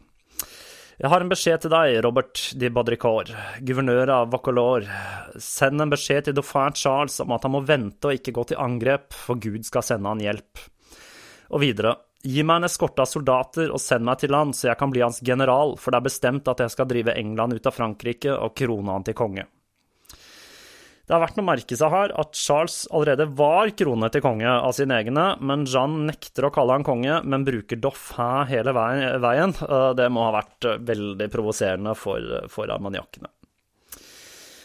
Jeg 1.01 1.11
har 1.11 1.25
en 1.25 1.33
beskjed 1.33 1.65
til 1.65 1.73
deg, 1.73 1.97
Robert 2.07 2.39
de 2.61 2.71
Baudricourt, 2.71 3.33
guvernør 3.67 4.13
av 4.15 4.29
Vacolor. 4.31 4.85
Send 5.43 5.83
en 5.83 5.91
beskjed 5.91 6.29
til 6.29 6.37
dauphin 6.37 6.77
Charles 6.79 7.19
om 7.25 7.35
at 7.35 7.49
han 7.49 7.55
må 7.57 7.65
vente 7.67 8.13
og 8.13 8.21
ikke 8.21 8.37
gå 8.37 8.47
til 8.53 8.63
angrep, 8.63 9.11
for 9.11 9.41
Gud 9.43 9.67
skal 9.67 9.83
sende 9.83 10.13
han 10.13 10.23
hjelp. 10.23 10.69
Og 11.55 11.63
videre, 11.63 11.95
gi 12.27 12.43
meg 12.43 12.59
en 12.63 12.67
eskorte 12.67 13.05
av 13.05 13.07
soldater 13.07 13.71
og 13.71 13.79
send 13.83 14.07
meg 14.09 14.19
til 14.19 14.35
han, 14.35 14.51
så 14.57 14.73
jeg 14.73 14.79
kan 14.81 14.91
bli 14.91 15.05
hans 15.05 15.21
general, 15.23 15.77
for 15.79 15.95
det 15.95 16.01
er 16.01 16.09
bestemt 16.09 16.49
at 16.51 16.65
jeg 16.65 16.73
skal 16.75 16.89
drive 16.91 17.15
England 17.15 17.55
ut 17.55 17.69
av 17.71 17.77
Frankrike 17.77 18.33
og 18.35 18.57
krone 18.59 18.97
han 18.97 19.07
til 19.07 19.17
konge. 19.19 19.47
Det 21.05 21.13
er 21.13 21.21
verdt 21.21 21.39
å 21.39 21.45
merke 21.45 21.77
seg 21.77 21.93
her 21.93 22.15
at 22.17 22.39
Charles 22.39 22.79
allerede 22.89 23.27
var 23.37 23.69
krone 23.77 24.09
til 24.11 24.25
konge 24.25 24.49
av 24.49 24.73
sine 24.73 24.97
egne, 25.03 25.27
men 25.45 25.67
Jeanne 25.69 26.09
nekter 26.09 26.49
å 26.49 26.53
kalle 26.55 26.79
han 26.79 26.87
konge, 26.87 27.19
men 27.29 27.45
bruker 27.45 27.77
dauphin 27.77 28.49
hele 28.49 28.73
veien. 28.73 29.53
Det 30.01 30.09
må 30.11 30.25
ha 30.25 30.33
vært 30.41 30.71
veldig 30.89 31.29
provoserende 31.31 31.93
for, 31.99 32.25
for 32.49 32.73
armaniakkene. 32.73 33.29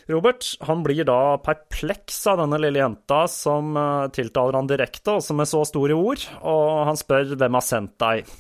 Robert 0.09 0.45
han 0.65 0.81
blir 0.81 1.05
da 1.05 1.37
perpleks 1.45 2.23
av 2.31 2.39
denne 2.41 2.57
lille 2.57 2.81
jenta 2.81 3.21
som 3.29 3.77
tiltaler 4.15 4.57
han 4.57 4.69
direkte, 4.69 5.19
også 5.19 5.35
med 5.37 5.49
så 5.49 5.61
store 5.69 5.93
ord, 5.93 6.23
og 6.41 6.87
han 6.89 6.97
spør 6.97 7.35
hvem 7.35 7.57
har 7.59 7.65
sendt 7.65 7.93
deg. 8.01 8.31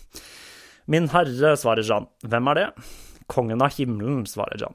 Min 0.89 1.05
herre, 1.13 1.53
svarer 1.61 1.85
Jean. 1.85 2.09
Hvem 2.25 2.49
er 2.49 2.57
det? 2.57 2.67
Kongen 3.29 3.61
av 3.61 3.75
himmelen, 3.77 4.23
svarer 4.25 4.57
Jean. 4.57 4.73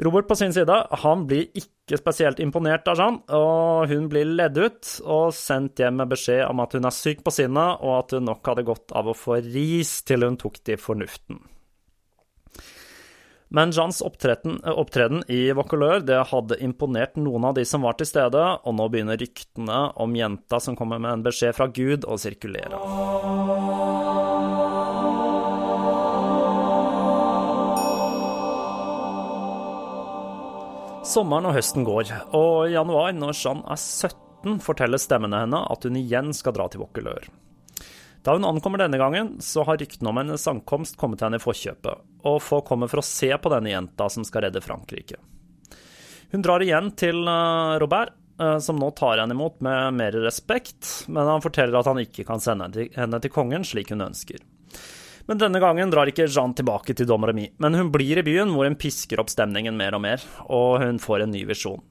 Robert 0.00 0.30
på 0.30 0.36
sin 0.38 0.54
side, 0.54 0.76
han 1.02 1.26
blir 1.28 1.50
ikke 1.58 1.98
spesielt 1.98 2.38
imponert 2.40 2.86
av 2.88 2.96
Jean, 3.02 3.18
og 3.36 3.90
hun 3.90 4.06
blir 4.08 4.30
ledd 4.30 4.56
ut 4.56 4.92
og 5.02 5.34
sendt 5.36 5.82
hjem 5.82 5.98
med 6.00 6.14
beskjed 6.14 6.46
om 6.46 6.62
at 6.62 6.78
hun 6.78 6.86
er 6.88 6.94
syk 6.94 7.26
på 7.26 7.34
sinnet, 7.34 7.82
og 7.82 7.98
at 7.98 8.14
hun 8.16 8.30
nok 8.30 8.46
hadde 8.48 8.64
godt 8.70 8.94
av 8.96 9.10
å 9.10 9.18
få 9.18 9.42
ris 9.50 9.98
til 10.06 10.24
hun 10.28 10.38
tok 10.40 10.62
til 10.62 10.78
fornuften. 10.80 11.42
Men 13.52 13.72
Jeans 13.72 14.00
opptreden, 14.02 14.60
opptreden 14.64 15.24
i 15.26 15.52
Vaucouleur 15.52 16.04
det 16.06 16.20
hadde 16.30 16.58
imponert 16.62 17.16
noen 17.18 17.48
av 17.48 17.56
de 17.56 17.64
som 17.66 17.82
var 17.82 17.96
til 17.98 18.06
stede, 18.06 18.38
og 18.38 18.76
nå 18.78 18.86
begynner 18.86 19.18
ryktene 19.18 19.78
om 19.98 20.14
jenta 20.14 20.60
som 20.62 20.76
kommer 20.78 21.02
med 21.02 21.16
en 21.16 21.24
beskjed 21.24 21.56
fra 21.58 21.66
Gud, 21.66 22.06
å 22.06 22.14
sirkulere. 22.14 22.78
Sommeren 31.10 31.50
og 31.50 31.58
høsten 31.58 31.82
går, 31.82 32.14
og 32.30 32.70
i 32.70 32.76
januar, 32.78 33.10
når 33.18 33.34
Jeanne 33.34 33.66
er 33.66 33.82
17, 33.82 34.60
forteller 34.62 35.02
stemmene 35.02 35.42
henne 35.42 35.66
at 35.74 35.90
hun 35.90 35.98
igjen 35.98 36.30
skal 36.38 36.54
dra 36.54 36.70
til 36.70 36.86
Vaucouleur. 36.86 37.26
Da 38.22 38.34
hun 38.36 38.44
ankommer 38.44 38.82
denne 38.82 38.98
gangen, 39.00 39.36
så 39.40 39.64
har 39.64 39.78
ryktene 39.80 40.10
om 40.10 40.18
hennes 40.20 40.46
ankomst 40.50 40.98
kommet 41.00 41.22
henne 41.24 41.38
i 41.40 41.42
forkjøpet, 41.42 42.02
og 42.28 42.42
folk 42.44 42.66
kommer 42.68 42.90
for 42.90 43.00
å 43.00 43.06
se 43.06 43.30
på 43.32 43.52
denne 43.52 43.72
jenta 43.72 44.10
som 44.12 44.26
skal 44.28 44.44
redde 44.44 44.60
Frankrike. 44.60 45.16
Hun 46.30 46.44
drar 46.44 46.62
igjen 46.62 46.92
til 47.00 47.24
Robert, 47.80 48.12
som 48.60 48.78
nå 48.80 48.90
tar 48.96 49.18
henne 49.20 49.34
imot 49.36 49.58
med 49.64 49.96
mer 49.96 50.14
respekt, 50.24 51.08
men 51.08 51.28
han 51.28 51.42
forteller 51.44 51.80
at 51.80 51.88
han 51.90 52.00
ikke 52.00 52.24
kan 52.28 52.40
sende 52.40 52.86
henne 52.94 53.20
til 53.20 53.32
kongen 53.32 53.64
slik 53.66 53.90
hun 53.92 54.04
ønsker. 54.04 54.44
Men 55.28 55.40
denne 55.40 55.60
gangen 55.62 55.92
drar 55.92 56.08
ikke 56.10 56.28
Jeanne 56.28 56.56
tilbake 56.56 56.94
til 56.96 57.08
Dom 57.08 57.24
Remy, 57.28 57.50
men 57.60 57.76
hun 57.76 57.90
blir 57.92 58.20
i 58.20 58.24
byen, 58.26 58.52
hvor 58.54 58.68
hun 58.68 58.78
pisker 58.80 59.20
opp 59.20 59.32
stemningen 59.32 59.76
mer 59.76 59.96
og 59.96 60.04
mer, 60.04 60.24
og 60.48 60.80
hun 60.84 61.00
får 61.02 61.24
en 61.24 61.34
ny 61.34 61.44
visjon. 61.48 61.82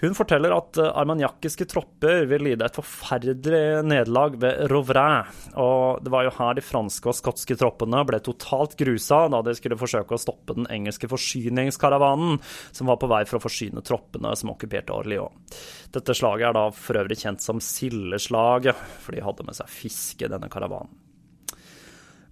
Hun 0.00 0.12
forteller 0.12 0.52
at 0.52 0.76
armaniakiske 0.76 1.64
tropper 1.72 2.26
vil 2.28 2.42
lide 2.44 2.66
et 2.66 2.76
forferdelig 2.76 3.84
nederlag 3.88 4.34
ved 4.42 4.66
Rouvray, 4.68 5.30
og 5.56 6.02
det 6.04 6.12
var 6.12 6.26
jo 6.26 6.34
her 6.36 6.58
de 6.58 6.64
franske 6.64 7.08
og 7.08 7.16
skotske 7.16 7.56
troppene 7.56 8.02
ble 8.04 8.20
totalt 8.20 8.76
grusa 8.76 9.22
da 9.32 9.40
de 9.46 9.54
skulle 9.56 9.80
forsøke 9.80 10.12
å 10.12 10.20
stoppe 10.20 10.58
den 10.58 10.68
engelske 10.72 11.08
forsyningskaravanen 11.08 12.36
som 12.76 12.92
var 12.92 13.00
på 13.00 13.08
vei 13.08 13.22
for 13.24 13.40
å 13.40 13.44
forsyne 13.46 13.84
troppene 13.86 14.34
som 14.36 14.52
okkuperte 14.52 14.92
Orléans. 14.92 15.64
Dette 15.96 16.12
slaget 16.18 16.50
er 16.50 16.58
da 16.58 16.68
for 16.76 17.00
øvrig 17.00 17.16
kjent 17.22 17.40
som 17.40 17.62
Sildeslaget, 17.64 18.76
for 19.00 19.16
de 19.16 19.24
hadde 19.24 19.48
med 19.48 19.56
seg 19.56 19.72
fiske 19.72 20.28
i 20.28 20.32
denne 20.32 20.52
karavanen. 20.52 21.05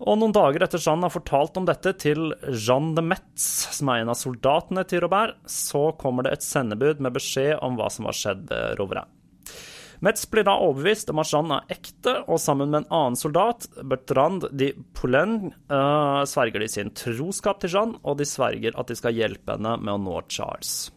Og 0.03 0.19
noen 0.19 0.35
dager 0.35 0.65
etter 0.65 0.83
Jeanne 0.83 1.07
har 1.07 1.15
fortalt 1.15 1.59
om 1.61 1.67
dette 1.69 1.93
til 2.03 2.33
Jeanne 2.51 2.97
de 2.97 3.05
Metz, 3.07 3.45
som 3.77 3.93
er 3.93 4.03
en 4.03 4.11
av 4.11 4.19
soldatene 4.19 4.83
til 4.91 5.05
Robert, 5.05 5.37
så 5.47 5.93
kommer 6.01 6.27
det 6.27 6.35
et 6.35 6.47
sendebud 6.47 7.03
med 7.05 7.15
beskjed 7.15 7.61
om 7.63 7.79
hva 7.79 7.91
som 7.93 8.09
har 8.11 8.19
skjedd 8.19 8.49
ved 8.51 8.81
Rouvray. 8.81 9.07
Metz 10.05 10.27
blir 10.29 10.45
da 10.45 10.57
overbevist 10.61 11.09
om 11.13 11.23
at 11.23 11.31
Jeanne 11.31 11.61
er 11.61 11.77
ekte, 11.79 12.17
og 12.27 12.43
sammen 12.43 12.73
med 12.73 12.83
en 12.83 12.91
annen 12.93 13.17
soldat, 13.17 13.69
Bertrand 13.87 14.49
de 14.53 14.73
Poulain, 14.99 15.55
uh, 15.71 16.27
sverger 16.29 16.65
de 16.65 16.69
sin 16.69 16.91
troskap 16.99 17.63
til 17.63 17.73
Jeanne, 17.77 18.01
og 18.03 18.19
de 18.19 18.27
sverger 18.29 18.77
at 18.77 18.91
de 18.91 18.99
skal 18.99 19.17
hjelpe 19.17 19.57
henne 19.57 19.79
med 19.81 19.95
å 19.95 20.03
nå 20.03 20.19
Charles. 20.27 20.91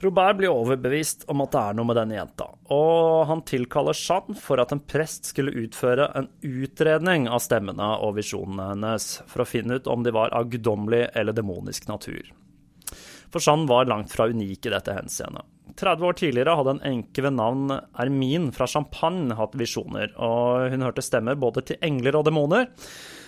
Robert 0.00 0.36
blir 0.36 0.52
overbevist 0.52 1.24
om 1.32 1.40
at 1.40 1.54
det 1.54 1.60
er 1.60 1.76
noe 1.76 1.88
med 1.88 1.96
denne 1.96 2.18
jenta, 2.18 2.50
og 2.74 3.22
han 3.30 3.40
tilkaller 3.48 3.96
Jeanne 3.96 4.36
for 4.36 4.60
at 4.60 4.74
en 4.74 4.82
prest 4.84 5.30
skulle 5.30 5.54
utføre 5.56 6.10
en 6.18 6.28
utredning 6.44 7.30
av 7.32 7.40
stemmene 7.40 7.94
og 8.04 8.18
visjonene 8.18 8.74
hennes, 8.74 9.08
for 9.24 9.42
å 9.42 9.48
finne 9.48 9.78
ut 9.78 9.88
om 9.88 10.04
de 10.04 10.12
var 10.12 10.34
av 10.36 10.50
guddommelig 10.52 11.06
eller 11.16 11.36
demonisk 11.36 11.88
natur. 11.88 12.28
For 13.32 13.40
Jeanne 13.40 13.68
var 13.70 13.88
langt 13.88 14.12
fra 14.12 14.28
unik 14.28 14.68
i 14.68 14.74
dette 14.76 14.98
henseende. 14.98 15.46
30 15.80 16.08
år 16.08 16.20
tidligere 16.20 16.58
hadde 16.60 16.76
en 16.76 16.86
enke 16.92 17.24
ved 17.24 17.34
navn 17.36 17.72
Ermin 17.96 18.52
fra 18.54 18.68
Champagne 18.68 19.34
hatt 19.36 19.56
visjoner, 19.56 20.12
og 20.20 20.72
hun 20.72 20.84
hørte 20.84 21.04
stemmer 21.04 21.40
både 21.40 21.64
til 21.72 21.80
engler 21.84 22.20
og 22.20 22.28
demoner 22.28 22.68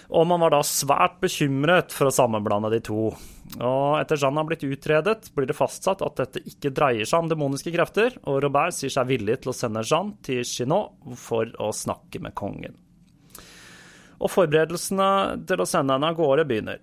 og 0.08 0.24
man 0.28 0.40
var 0.40 0.54
da 0.54 0.62
svært 0.64 1.18
bekymret 1.20 1.92
for 1.92 2.08
å 2.08 2.14
sammenblande 2.14 2.70
de 2.72 2.80
to. 2.84 3.10
Og 3.58 3.96
etter 3.98 4.20
Jeanne 4.20 4.40
har 4.40 4.48
blitt 4.48 4.64
utredet, 4.64 5.30
blir 5.36 5.48
det 5.48 5.56
fastsatt 5.56 6.02
at 6.04 6.20
dette 6.20 6.42
ikke 6.48 6.72
dreier 6.72 7.08
seg 7.08 7.24
om 7.24 7.30
demoniske 7.30 7.72
krefter, 7.74 8.16
og 8.24 8.40
Robert 8.44 8.76
sier 8.76 8.92
seg 8.92 9.08
villig 9.10 9.40
til 9.42 9.52
å 9.52 9.56
sende 9.56 9.84
Jeanne 9.84 10.16
til 10.24 10.44
Chinot 10.48 11.16
for 11.20 11.52
å 11.60 11.70
snakke 11.76 12.22
med 12.24 12.36
kongen. 12.38 12.76
Og 14.18 14.32
forberedelsene 14.32 15.10
til 15.48 15.62
å 15.62 15.68
sende 15.68 15.94
henne 15.94 16.10
av 16.10 16.16
gårde 16.18 16.46
begynner. 16.48 16.80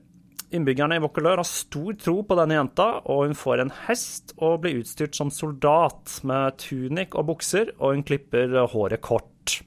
Innbyggerne 0.56 1.00
i 1.00 1.02
Vaucouleur 1.04 1.42
har 1.42 1.50
stor 1.50 1.98
tro 2.00 2.20
på 2.24 2.38
denne 2.38 2.60
jenta, 2.60 2.88
og 3.10 3.26
hun 3.26 3.36
får 3.38 3.64
en 3.64 3.74
hest 3.88 4.36
og 4.38 4.62
blir 4.64 4.84
utstyrt 4.84 5.18
som 5.18 5.34
soldat 5.34 6.20
med 6.24 6.62
tunik 6.62 7.18
og 7.18 7.32
bukser, 7.34 7.74
og 7.80 7.98
hun 7.98 8.06
klipper 8.06 8.54
håret 8.72 9.04
kort. 9.04 9.60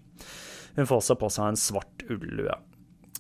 Hun 0.79 0.87
får 0.87 1.03
også 1.03 1.19
på 1.19 1.31
seg 1.35 1.51
en 1.51 1.61
svart 1.61 2.07
ullue. 2.07 2.55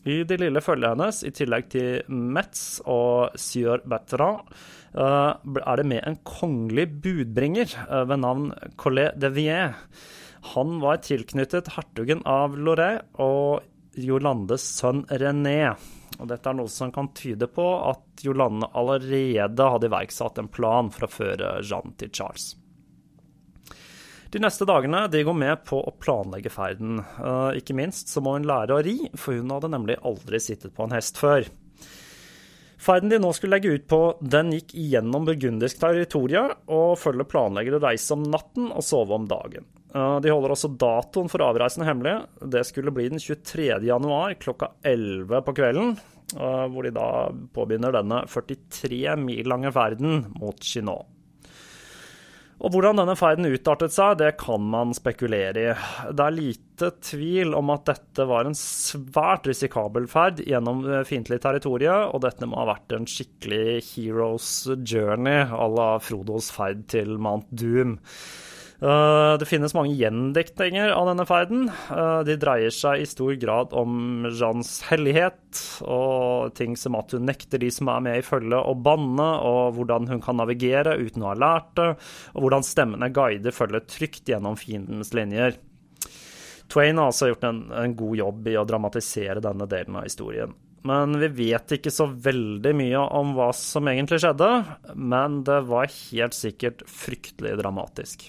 I 0.07 0.23
det 0.29 0.39
lille 0.39 0.63
følget 0.63 0.95
hennes, 0.95 1.23
i 1.27 1.33
tillegg 1.35 1.71
til 1.73 2.05
Metz 2.13 2.79
og 2.87 3.35
Sieur 3.41 3.83
Bertrand, 3.89 4.47
eh, 4.95 5.33
er 5.35 5.81
det 5.81 5.87
med 5.91 6.05
en 6.07 6.19
kongelig 6.23 6.87
budbringer 7.03 7.75
eh, 7.89 8.05
ved 8.07 8.23
navn 8.23 8.53
Collet 8.79 9.19
de 9.19 9.33
Vier. 9.35 9.75
Han 10.55 10.79
var 10.81 11.03
tilknyttet 11.03 11.73
hertugen 11.75 12.23
av 12.29 12.55
Lorraine 12.57 13.03
og 13.19 13.67
Jolandes 13.99 14.63
sønn 14.79 15.03
René. 15.11 15.75
Og 16.19 16.31
dette 16.31 16.51
er 16.51 16.57
noe 16.57 16.71
som 16.71 16.93
kan 16.95 17.11
tyde 17.15 17.51
på 17.51 17.67
at 17.91 18.23
Jolande 18.25 18.71
allerede 18.79 19.69
hadde 19.75 19.91
iverksatt 19.91 20.39
en 20.39 20.51
plan 20.51 20.91
for 20.95 21.07
å 21.07 21.13
føre 21.13 21.53
Jeanne 21.63 21.95
til 21.99 22.15
Charles. 22.15 22.53
De 24.29 24.41
neste 24.45 24.67
dagene 24.69 25.07
de 25.09 25.23
går 25.25 25.37
med 25.41 25.63
på 25.65 25.79
å 25.81 25.95
planlegge 26.05 26.51
ferden. 26.53 27.01
Uh, 27.17 27.57
ikke 27.57 27.77
minst 27.77 28.11
så 28.13 28.21
må 28.21 28.35
hun 28.37 28.49
lære 28.49 28.77
å 28.77 28.83
ri, 28.85 28.99
for 29.17 29.39
hun 29.39 29.55
hadde 29.55 29.71
nemlig 29.73 29.97
aldri 30.05 30.41
sittet 30.43 30.75
på 30.77 30.85
en 30.85 30.93
hest 30.93 31.17
før. 31.21 31.49
Ferden 32.79 33.11
de 33.11 33.19
nå 33.19 33.31
skulle 33.35 33.57
legge 33.57 33.73
ut 33.73 33.89
på, 33.91 34.03
den 34.21 34.53
gikk 34.55 34.77
igjennom 34.77 35.25
burgundisk 35.27 35.81
territorium, 35.81 36.53
og 36.69 36.99
følger 37.01 37.27
planlegger 37.31 37.79
å 37.79 37.83
reise 37.89 38.15
om 38.15 38.29
natten 38.29 38.69
og 38.69 38.85
sove 38.85 39.17
om 39.17 39.25
dagen. 39.31 39.65
Uh, 39.97 40.21
de 40.21 40.29
holder 40.29 40.53
også 40.53 40.75
datoen 40.77 41.33
for 41.33 41.49
avreisen 41.49 41.89
hemmelig. 41.89 42.19
Det 42.53 42.67
skulle 42.69 42.93
bli 42.93 43.09
den 43.09 43.25
23. 43.25 43.81
januar 43.89 44.37
klokka 44.37 44.75
11 44.85 45.41
på 45.49 45.57
kvelden, 45.57 45.97
uh, 46.37 46.67
hvor 46.69 46.85
de 46.85 46.93
da 46.93 47.11
påbegynner 47.57 47.97
denne 47.97 48.27
43 48.29 49.17
mil 49.25 49.49
lange 49.49 49.73
ferden 49.73 50.27
mot 50.37 50.61
Chinot. 50.61 51.15
Og 52.59 52.73
hvordan 52.75 52.99
denne 52.99 53.15
ferden 53.15 53.47
utartet 53.47 53.95
seg, 53.95 54.17
det 54.19 54.33
kan 54.41 54.65
man 54.73 54.91
spekulere 54.97 55.63
i. 55.63 55.69
Det 56.11 56.25
er 56.25 56.35
lite 56.35 56.91
tvil 57.07 57.55
om 57.55 57.71
at 57.71 57.85
dette 57.87 58.27
var 58.27 58.49
en 58.49 58.57
svært 58.59 59.47
risikabel 59.47 60.09
ferd 60.11 60.43
gjennom 60.43 60.83
fiendtlig 61.07 61.39
territorium, 61.45 62.11
og 62.11 62.25
dette 62.27 62.49
må 62.51 62.59
ha 62.59 62.73
vært 62.73 62.97
en 62.97 63.07
skikkelig 63.07 63.79
heroes 63.93 64.51
journey 64.83 65.47
à 65.47 65.71
la 65.71 65.89
Frodos 66.03 66.51
ferd 66.55 66.83
til 66.91 67.15
Mount 67.23 67.47
Doom. 67.55 67.99
Eh, 68.79 69.33
det 69.39 69.47
finnes 69.51 69.75
mange 69.75 69.97
gjendiktninger 69.99 70.93
av 70.95 71.09
denne 71.11 71.25
ferden. 71.27 71.65
Eh, 71.91 72.21
de 72.29 72.37
dreier 72.39 72.71
seg 72.75 73.03
i 73.03 73.09
stor 73.11 73.33
grad 73.43 73.75
om 73.75 74.29
Jeans 74.31 74.71
hellighet, 74.87 75.63
og 75.83 76.55
ting 76.55 76.77
som 76.79 76.95
at 76.99 77.11
hun 77.17 77.27
nekter 77.27 77.59
de 77.59 77.73
som 77.75 77.91
er 77.91 78.05
med 78.07 78.21
i 78.21 78.27
følget 78.27 78.63
å 78.63 78.77
banne, 78.79 79.27
og 79.43 79.75
hvordan 79.81 80.07
hun 80.13 80.23
kan 80.23 80.39
navigere 80.39 80.95
uten 81.01 81.27
å 81.27 81.33
ha 81.33 81.41
lært 81.43 81.75
det, 81.81 81.89
og 82.37 82.47
hvordan 82.47 82.67
stemmene 82.67 83.11
guider 83.11 83.57
følget 83.57 83.91
trygt 83.91 84.31
gjennom 84.31 84.59
fiendens 84.61 85.11
linjer. 85.17 85.59
Twain 86.71 87.01
har 87.01 87.11
altså 87.11 87.33
gjort 87.33 87.49
en, 87.49 87.63
en 87.75 87.99
god 87.99 88.17
jobb 88.23 88.49
i 88.53 88.59
å 88.61 88.67
dramatisere 88.69 89.43
denne 89.43 89.67
delen 89.67 89.99
av 89.99 90.07
historien. 90.07 90.55
Men 90.87 91.19
vi 91.19 91.27
vet 91.51 91.75
ikke 91.75 91.91
så 91.91 92.07
veldig 92.07 92.71
mye 92.79 93.03
om 93.19 93.35
hva 93.35 93.51
som 93.57 93.89
egentlig 93.91 94.23
skjedde, 94.23 94.53
men 94.95 95.43
det 95.49 95.65
var 95.67 95.91
helt 95.91 96.37
sikkert 96.37 96.87
fryktelig 96.87 97.59
dramatisk. 97.59 98.29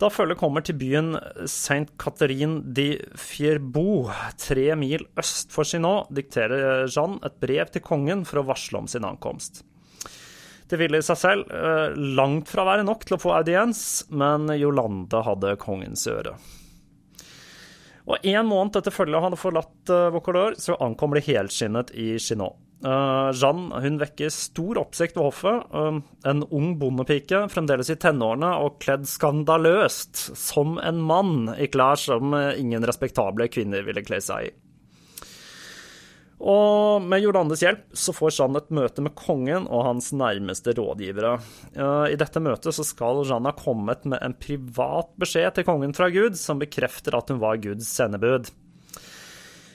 Da 0.00 0.08
følget 0.08 0.38
kommer 0.40 0.64
til 0.64 0.78
byen 0.80 1.12
Saint 1.50 1.90
Catherine 2.00 2.62
de 2.64 2.94
Fierbourg, 3.20 4.08
tre 4.40 4.70
mil 4.80 5.04
øst 5.20 5.52
for 5.52 5.68
Chinon, 5.68 6.06
dikterer 6.16 6.86
Jeanne 6.88 7.20
et 7.26 7.36
brev 7.42 7.68
til 7.74 7.84
kongen 7.84 8.24
for 8.24 8.40
å 8.40 8.46
varsle 8.48 8.80
om 8.80 8.88
sin 8.88 9.04
ankomst. 9.04 9.60
Det 10.70 10.78
ville 10.80 11.02
i 11.02 11.04
seg 11.04 11.18
selv 11.20 11.52
eh, 11.52 11.98
langt 12.16 12.48
fra 12.48 12.64
være 12.64 12.86
nok 12.86 13.04
til 13.04 13.18
å 13.18 13.20
få 13.20 13.34
audiens, 13.36 13.82
men 14.08 14.48
Jolande 14.56 15.20
hadde 15.26 15.58
kongens 15.60 16.06
øre. 16.08 16.32
Og 18.08 18.24
en 18.24 18.48
måned 18.48 18.80
etter 18.80 18.94
følget 18.94 19.26
hadde 19.26 19.38
forlatt 19.38 19.92
Vaucouleur, 20.14 20.56
så 20.56 20.78
ankommer 20.80 21.20
det 21.20 21.28
helskinnet 21.28 21.92
i 21.92 22.14
Chinon. 22.22 22.56
Uh, 22.80 23.28
Jeanne 23.36 23.76
hun 23.84 23.98
vekker 24.00 24.30
stor 24.32 24.78
oppsikt 24.80 25.18
ved 25.18 25.26
hoffet. 25.26 25.66
Uh, 25.74 26.00
en 26.24 26.46
ung 26.48 26.72
bondepike, 26.80 27.42
fremdeles 27.52 27.92
i 27.92 27.98
tenårene 28.00 28.54
og 28.64 28.78
kledd 28.80 29.04
skandaløst 29.08 30.16
som 30.38 30.78
en 30.80 31.02
mann 31.04 31.52
i 31.60 31.68
klær 31.68 32.00
som 32.00 32.32
uh, 32.32 32.54
ingen 32.56 32.84
respektable 32.88 33.50
kvinner 33.52 33.84
ville 33.84 34.04
kle 34.06 34.22
seg 34.24 34.48
i. 34.48 34.52
Og 36.40 37.04
med 37.04 37.20
Jordandes 37.20 37.60
hjelp 37.60 37.82
så 38.00 38.14
får 38.16 38.32
Jeanne 38.38 38.62
et 38.62 38.70
møte 38.72 39.04
med 39.04 39.12
kongen 39.12 39.66
og 39.68 39.84
hans 39.84 40.08
nærmeste 40.16 40.72
rådgivere. 40.78 41.34
I 42.08 42.16
dette 42.16 42.40
møtet 42.40 42.72
så 42.72 42.86
skal 42.88 43.20
Jeanne 43.28 43.52
ha 43.52 43.58
kommet 43.58 44.06
med 44.08 44.24
en 44.24 44.32
privat 44.40 45.12
beskjed 45.20 45.58
til 45.58 45.68
kongen 45.68 45.92
fra 45.92 46.08
Gud, 46.08 46.40
som 46.40 46.62
bekrefter 46.62 47.18
at 47.18 47.28
hun 47.28 47.42
var 47.44 47.60
Guds 47.60 47.92
sendebud. 47.92 48.48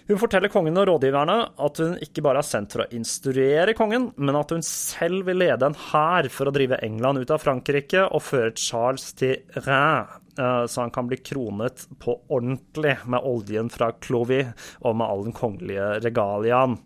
Hun 0.05 0.19
forteller 0.21 0.51
kongen 0.53 0.77
og 0.77 0.85
rådgiverne 0.85 1.35
at 1.65 1.79
hun 1.81 1.95
ikke 2.05 2.21
bare 2.25 2.43
er 2.43 2.45
sendt 2.45 2.75
for 2.75 2.83
å 2.83 2.91
instruere 2.93 3.73
kongen, 3.77 4.11
men 4.21 4.37
at 4.37 4.51
hun 4.53 4.61
selv 4.65 5.25
vil 5.25 5.39
lede 5.41 5.65
en 5.65 5.77
hær 5.87 6.29
for 6.29 6.45
å 6.45 6.53
drive 6.53 6.77
England 6.85 7.23
ut 7.23 7.33
av 7.33 7.41
Frankrike 7.41 8.03
og 8.05 8.21
føre 8.21 8.53
Charles 8.53 9.07
til 9.17 9.39
Rhin, 9.57 10.05
eh, 10.37 10.63
så 10.69 10.83
han 10.83 10.93
kan 10.93 11.09
bli 11.09 11.17
kronet 11.25 11.87
på 11.97 12.19
ordentlig 12.29 12.99
med 13.09 13.25
oljen 13.25 13.71
fra 13.73 13.95
Clovis 13.97 14.53
og 14.83 14.99
med 15.01 15.09
all 15.09 15.25
den 15.25 15.37
kongelige 15.41 15.95
regaliaen. 16.05 16.77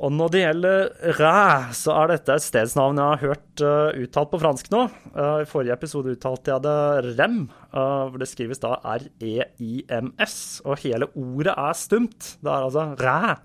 Og 0.00 0.12
når 0.16 0.30
det 0.32 0.40
gjelder 0.40 0.86
Ræ, 1.18 1.72
så 1.76 1.92
er 2.00 2.14
dette 2.14 2.32
et 2.32 2.44
stedsnavn 2.44 2.96
jeg 2.96 3.10
har 3.10 3.20
hørt 3.20 3.62
uh, 3.64 3.98
uttalt 4.00 4.30
på 4.32 4.40
fransk 4.40 4.70
nå. 4.72 4.86
Uh, 5.12 5.42
I 5.42 5.48
forrige 5.48 5.76
episode 5.76 6.14
uttalte 6.14 6.54
jeg 6.54 6.64
det 6.64 7.16
Rem, 7.18 7.42
uh, 7.74 8.08
hvor 8.08 8.16
det 8.22 8.30
skrives 8.30 8.62
da 8.62 8.78
R-E-I-M-S. 8.94 10.38
Og 10.64 10.80
hele 10.86 11.10
ordet 11.12 11.52
er 11.52 11.76
stumt. 11.76 12.32
Det 12.40 12.48
er 12.48 12.64
altså 12.70 12.86
Ræ. 12.96 13.36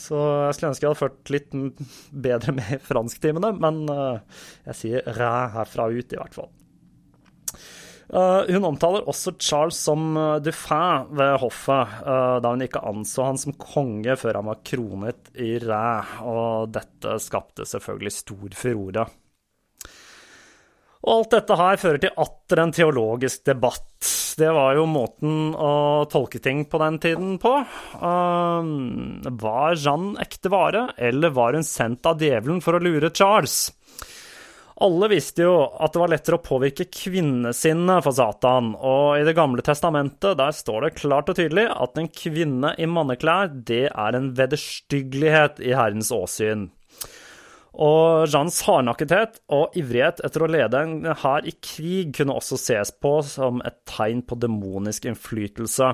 Så 0.00 0.22
jeg 0.46 0.54
skulle 0.54 0.70
ønske 0.70 0.86
jeg 0.86 0.92
hadde 0.92 1.02
ført 1.02 1.34
litt 1.34 1.58
bedre 2.28 2.54
med 2.56 2.70
i 2.78 2.80
fransktimene, 2.80 3.50
men 3.58 3.82
jeg 3.90 4.78
sier 4.78 5.12
Ræ 5.18 5.34
herfra 5.58 5.90
ut, 5.90 6.14
i 6.14 6.16
hvert 6.16 6.38
fall. 6.38 6.48
Uh, 8.10 8.42
hun 8.50 8.66
omtaler 8.66 9.06
også 9.06 9.36
Charles 9.38 9.78
som 9.78 10.16
Dufin 10.42 11.12
ved 11.14 11.36
hoffet, 11.44 11.92
uh, 12.02 12.38
da 12.42 12.50
hun 12.50 12.64
ikke 12.66 12.82
anså 12.90 13.28
han 13.28 13.38
som 13.38 13.54
konge 13.54 14.16
før 14.18 14.40
han 14.40 14.50
var 14.50 14.62
kronet 14.66 15.30
i 15.38 15.52
Ræ, 15.62 16.24
og 16.26 16.72
dette 16.74 17.20
skapte 17.22 17.68
selvfølgelig 17.70 18.14
stor 18.16 18.58
furore. 18.58 19.06
Og 21.00 21.12
alt 21.14 21.32
dette 21.32 21.56
her 21.56 21.78
fører 21.80 22.02
til 22.02 22.18
atter 22.20 22.60
en 22.60 22.74
teologisk 22.76 23.46
debatt. 23.48 23.86
Det 24.36 24.50
var 24.52 24.74
jo 24.76 24.84
måten 24.88 25.54
å 25.56 26.04
tolke 26.12 26.40
ting 26.44 26.66
på 26.68 26.80
den 26.82 26.98
tiden 27.00 27.38
på. 27.40 27.52
var 29.44 29.78
Jeanne 29.80 30.20
ekte 30.22 30.52
vare, 30.52 30.86
eller 31.00 31.32
var 31.36 31.56
hun 31.56 31.64
sendt 31.66 32.06
av 32.08 32.20
djevelen 32.20 32.60
for 32.64 32.76
å 32.76 32.82
lure 32.84 33.10
Charles? 33.16 33.70
Alle 34.80 35.10
visste 35.12 35.44
jo 35.44 35.54
at 35.76 35.92
det 35.92 36.00
var 36.00 36.08
lettere 36.08 36.38
å 36.38 36.44
påvirke 36.44 36.86
kvinnesinnet 36.88 38.00
for 38.06 38.16
Satan, 38.16 38.72
og 38.76 39.20
i 39.20 39.24
Det 39.28 39.34
gamle 39.36 39.60
testamentet 39.64 40.38
der 40.40 40.54
står 40.56 40.86
det 40.86 40.94
klart 40.96 41.28
og 41.28 41.36
tydelig 41.36 41.66
at 41.68 41.98
en 42.00 42.08
kvinne 42.08 42.72
i 42.80 42.88
manneklær, 42.88 43.50
det 43.52 43.90
er 43.90 44.16
en 44.16 44.30
vederstyggelighet 44.38 45.60
i 45.60 45.74
Herrens 45.76 46.08
åsyn. 46.16 46.70
Og 47.76 48.24
Jeans 48.32 48.62
hardnakkethet 48.66 49.36
og 49.52 49.76
ivrighet 49.78 50.22
etter 50.26 50.42
å 50.42 50.48
lede 50.50 50.80
en 50.80 51.10
hær 51.22 51.44
i 51.46 51.52
krig 51.62 52.14
kunne 52.16 52.38
også 52.40 52.58
ses 52.58 52.90
på 52.90 53.12
som 53.22 53.60
et 53.68 53.76
tegn 53.88 54.24
på 54.24 54.38
demonisk 54.40 55.06
innflytelse. 55.06 55.92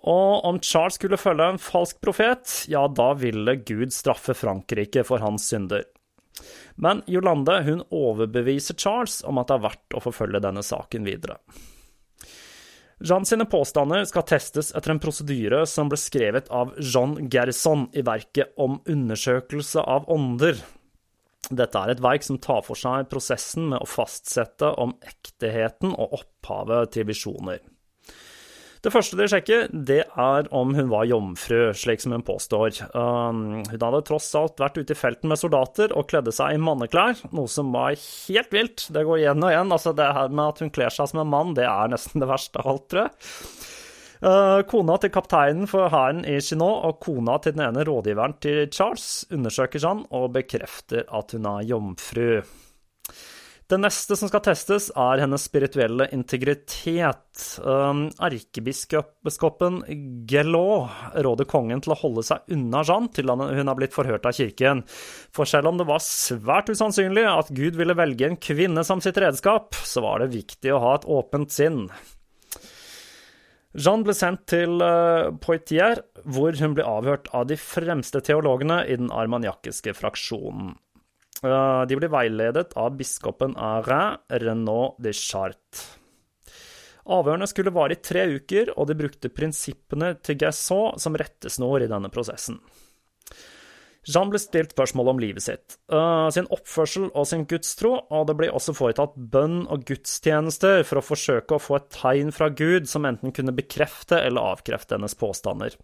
Og 0.00 0.44
om 0.48 0.60
Charles 0.64 0.96
skulle 1.00 1.20
følge 1.20 1.48
en 1.54 1.60
falsk 1.60 1.98
profet, 2.04 2.52
ja, 2.72 2.86
da 2.88 3.10
ville 3.20 3.58
Gud 3.64 3.92
straffe 3.92 4.36
Frankrike 4.36 5.04
for 5.08 5.24
hans 5.24 5.48
synder. 5.50 5.88
Men 6.80 7.02
Jolande 7.10 7.58
hun 7.66 7.82
overbeviser 7.90 8.78
Charles 8.78 9.20
om 9.28 9.40
at 9.40 9.50
det 9.50 9.58
er 9.58 9.66
verdt 9.66 9.96
å 9.98 10.02
forfølge 10.04 10.40
denne 10.42 10.64
saken 10.64 11.06
videre. 11.08 11.38
Jean 13.00 13.24
sine 13.24 13.46
påstander 13.48 14.04
skal 14.04 14.26
testes 14.28 14.74
etter 14.76 14.92
en 14.92 15.00
prosedyre 15.00 15.62
som 15.68 15.88
ble 15.88 15.96
skrevet 16.00 16.50
av 16.52 16.74
John 16.84 17.16
Gerson 17.32 17.86
i 17.96 18.04
verket 18.04 18.52
om 18.60 18.76
undersøkelse 18.84 19.80
av 19.80 20.08
ånder. 20.12 20.60
Dette 21.48 21.80
er 21.80 21.94
et 21.94 22.02
verk 22.04 22.26
som 22.26 22.38
tar 22.38 22.60
for 22.66 22.76
seg 22.76 23.08
prosessen 23.08 23.70
med 23.72 23.80
å 23.80 23.88
fastsette 23.88 24.68
om 24.84 24.92
ekteheten 25.00 25.94
og 25.96 26.20
opphavet 26.20 26.92
til 26.96 27.08
visjoner. 27.08 27.62
Det 28.80 28.88
første 28.94 29.16
de 29.18 29.26
sjekker, 29.28 29.66
det 29.72 30.06
er 30.08 30.46
om 30.56 30.70
hun 30.72 30.88
var 30.88 31.04
jomfru, 31.04 31.74
slik 31.76 32.00
som 32.00 32.14
hun 32.16 32.24
påstår. 32.24 32.78
Um, 32.96 33.60
hun 33.68 33.82
hadde 33.82 34.00
tross 34.08 34.30
alt 34.38 34.62
vært 34.62 34.78
ute 34.80 34.94
i 34.94 34.96
felten 34.96 35.28
med 35.28 35.40
soldater 35.40 35.92
og 35.92 36.06
kledde 36.08 36.32
seg 36.32 36.56
i 36.56 36.62
manneklær, 36.64 37.20
noe 37.36 37.50
som 37.52 37.74
var 37.74 37.92
helt 38.00 38.56
vilt. 38.56 38.86
Det 38.88 39.04
går 39.04 39.20
igjen 39.20 39.44
og 39.44 39.52
igjen. 39.52 39.74
Altså, 39.76 39.92
det 39.96 40.08
her 40.16 40.32
med 40.32 40.46
at 40.46 40.62
hun 40.64 40.72
kler 40.72 40.96
seg 40.96 41.10
som 41.12 41.20
en 41.20 41.28
mann, 41.28 41.52
det 41.58 41.68
er 41.68 41.92
nesten 41.92 42.24
det 42.24 42.30
verste 42.30 42.62
av 42.62 42.72
alt, 42.72 42.86
tror 42.88 43.04
jeg. 43.04 43.12
Uh, 44.20 44.60
kona 44.68 44.96
til 45.00 45.12
kapteinen 45.12 45.68
for 45.68 45.92
hæren 45.92 46.24
i 46.28 46.38
Chinon 46.44 46.82
og 46.88 46.98
kona 47.04 47.38
til 47.40 47.56
den 47.56 47.66
ene 47.68 47.84
rådgiveren 47.88 48.36
til 48.40 48.66
Charles 48.68 49.26
undersøker 49.32 49.84
han 49.84 50.02
og 50.12 50.34
bekrefter 50.36 51.04
at 51.08 51.36
hun 51.36 51.52
er 51.52 51.68
jomfru. 51.68 52.40
Det 53.70 53.78
neste 53.78 54.16
som 54.18 54.26
skal 54.26 54.42
testes, 54.42 54.88
er 54.98 55.20
hennes 55.22 55.44
spirituelle 55.46 56.08
integritet. 56.10 57.42
Um, 57.62 58.08
erkebiskopen 58.18 59.76
Gelot 60.26 60.90
råder 61.22 61.46
kongen 61.46 61.82
til 61.84 61.94
å 61.94 61.98
holde 62.00 62.24
seg 62.26 62.50
unna 62.50 62.82
Jeanne 62.82 63.12
til 63.14 63.30
hun 63.30 63.70
har 63.70 63.78
blitt 63.78 63.94
forhørt 63.94 64.26
av 64.26 64.34
kirken. 64.34 64.82
For 65.30 65.46
selv 65.46 65.70
om 65.70 65.78
det 65.78 65.86
var 65.86 66.02
svært 66.02 66.72
usannsynlig 66.74 67.28
at 67.30 67.54
Gud 67.54 67.78
ville 67.78 67.94
velge 67.94 68.26
en 68.26 68.40
kvinne 68.42 68.82
som 68.86 69.02
sitt 69.04 69.20
redskap, 69.22 69.78
så 69.78 70.02
var 70.02 70.24
det 70.24 70.32
viktig 70.34 70.74
å 70.74 70.82
ha 70.82 70.96
et 70.98 71.06
åpent 71.06 71.54
sinn. 71.54 71.84
Jeanne 73.78 74.02
ble 74.02 74.18
sendt 74.18 74.48
til 74.50 74.82
uh, 74.82 75.30
Poitiers, 75.38 76.02
hvor 76.26 76.58
hun 76.58 76.74
ble 76.74 76.90
avhørt 76.90 77.30
av 77.30 77.46
de 77.46 77.54
fremste 77.54 78.18
teologene 78.26 78.82
i 78.90 78.98
den 78.98 79.14
armaniakiske 79.14 79.94
fraksjonen. 79.94 80.74
De 81.40 81.96
ble 81.96 82.10
veiledet 82.12 82.74
av 82.76 82.92
biskopen 82.98 83.56
av 83.56 83.88
Rhin, 83.88 84.20
Renaud 84.42 85.00
de 85.00 85.14
Chartres. 85.16 85.86
Avhørene 87.10 87.48
skulle 87.48 87.72
vare 87.74 87.96
i 87.96 88.02
tre 88.02 88.26
uker, 88.36 88.74
og 88.76 88.90
de 88.90 88.98
brukte 88.98 89.32
prinsippene 89.32 90.12
til 90.22 90.36
Gaisson 90.38 91.00
som 91.00 91.16
rettesnor 91.18 91.82
i 91.82 91.88
denne 91.90 92.10
prosessen. 92.12 92.60
Jean 94.08 94.30
ble 94.32 94.40
stilt 94.40 94.72
spørsmål 94.72 95.10
om 95.12 95.18
livet 95.20 95.44
sitt, 95.44 95.76
uh, 95.92 96.30
sin 96.32 96.48
oppførsel 96.54 97.10
og 97.10 97.26
sin 97.28 97.44
gudstro, 97.48 97.92
og 98.08 98.30
det 98.30 98.36
ble 98.38 98.48
også 98.48 98.72
foretatt 98.76 99.18
bønn 99.32 99.66
og 99.68 99.84
gudstjenester 99.88 100.86
for 100.88 101.00
å 101.00 101.04
forsøke 101.04 101.56
å 101.56 101.60
få 101.60 101.76
et 101.76 101.90
tegn 101.98 102.32
fra 102.32 102.48
Gud 102.48 102.88
som 102.88 103.04
enten 103.08 103.34
kunne 103.36 103.54
bekrefte 103.56 104.22
eller 104.22 104.54
avkrefte 104.54 104.96
hennes 104.96 105.16
påstander. 105.20 105.76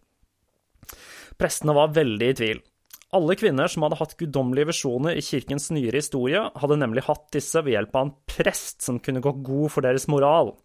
Prestene 1.36 1.76
var 1.76 1.92
veldig 1.92 2.30
i 2.32 2.38
tvil, 2.38 2.64
Alle 3.14 3.36
kvinner 3.38 3.70
som 3.70 3.84
hadde 3.86 3.98
hatt 4.00 4.16
guddommelige 4.18 4.72
visjoner 4.72 5.14
i 5.14 5.22
kirkens 5.22 5.68
nyere 5.70 6.00
historie, 6.00 6.40
hadde 6.58 6.78
nemlig 6.80 7.04
hatt 7.06 7.28
disse 7.34 7.62
ved 7.62 7.76
hjelp 7.76 7.94
av 7.94 8.08
en 8.08 8.14
prest 8.26 8.82
som 8.82 8.98
kunne 8.98 9.22
gå 9.22 9.32
god 9.46 9.74
for 9.76 9.86
deres 9.86 10.08
moral. 10.10 10.56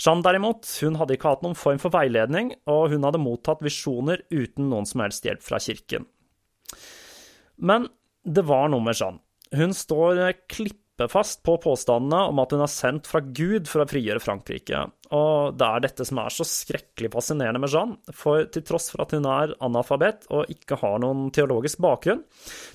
Jeanne 0.00 0.24
derimot, 0.24 0.68
hun 0.84 0.96
hadde 1.00 1.16
ikke 1.16 1.32
hatt 1.32 1.42
noen 1.44 1.56
form 1.58 1.80
for 1.80 1.92
veiledning, 1.92 2.52
og 2.68 2.92
hun 2.92 3.04
hadde 3.04 3.20
mottatt 3.20 3.64
visjoner 3.64 4.22
uten 4.32 4.68
noen 4.72 4.88
som 4.88 5.02
helst 5.04 5.24
hjelp 5.28 5.44
fra 5.44 5.60
kirken. 5.60 6.06
Men 7.60 7.88
det 8.24 8.44
var 8.48 8.68
noe 8.72 8.84
med 8.84 8.96
Jeanne. 8.96 9.20
Hun 9.56 9.72
står 9.74 10.20
klippefast 10.52 11.42
på 11.44 11.56
påstandene 11.64 12.28
om 12.30 12.40
at 12.40 12.52
hun 12.54 12.62
er 12.64 12.70
sendt 12.70 13.08
fra 13.10 13.20
Gud 13.24 13.68
for 13.68 13.82
å 13.82 13.88
frigjøre 13.90 14.22
Frankrike. 14.22 14.84
Og 15.16 15.56
det 15.58 15.66
er 15.66 15.82
dette 15.82 16.04
som 16.06 16.20
er 16.22 16.30
så 16.30 16.44
skrekkelig 16.46 17.10
fascinerende 17.10 17.60
med 17.62 17.72
Jeanne, 17.72 18.14
for 18.14 18.44
til 18.54 18.62
tross 18.66 18.90
for 18.92 19.02
at 19.02 19.14
hun 19.16 19.26
er 19.26 19.56
analfabet 19.58 20.28
og 20.30 20.52
ikke 20.52 20.78
har 20.78 21.00
noen 21.02 21.32
teologisk 21.34 21.80
bakgrunn, 21.82 22.22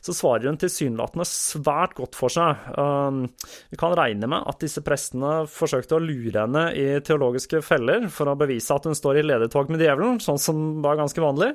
så 0.04 0.16
svarer 0.16 0.50
hun 0.50 0.60
tilsynelatende 0.60 1.28
svært 1.30 1.96
godt 1.96 2.20
for 2.20 2.34
seg. 2.34 2.68
Um, 2.76 3.24
vi 3.72 3.80
kan 3.80 3.96
regne 3.96 4.28
med 4.32 4.44
at 4.52 4.60
disse 4.66 4.84
prestene 4.86 5.46
forsøkte 5.48 5.96
å 5.96 6.04
lure 6.04 6.44
henne 6.44 6.68
i 6.76 6.86
teologiske 7.06 7.64
feller 7.64 8.10
for 8.12 8.28
å 8.28 8.38
bevise 8.40 8.76
at 8.76 8.90
hun 8.90 9.00
står 9.00 9.22
i 9.22 9.28
ledetog 9.30 9.72
med 9.72 9.86
djevelen, 9.86 10.20
sånn 10.24 10.42
som 10.42 10.64
var 10.84 11.00
ganske 11.00 11.24
vanlig, 11.24 11.54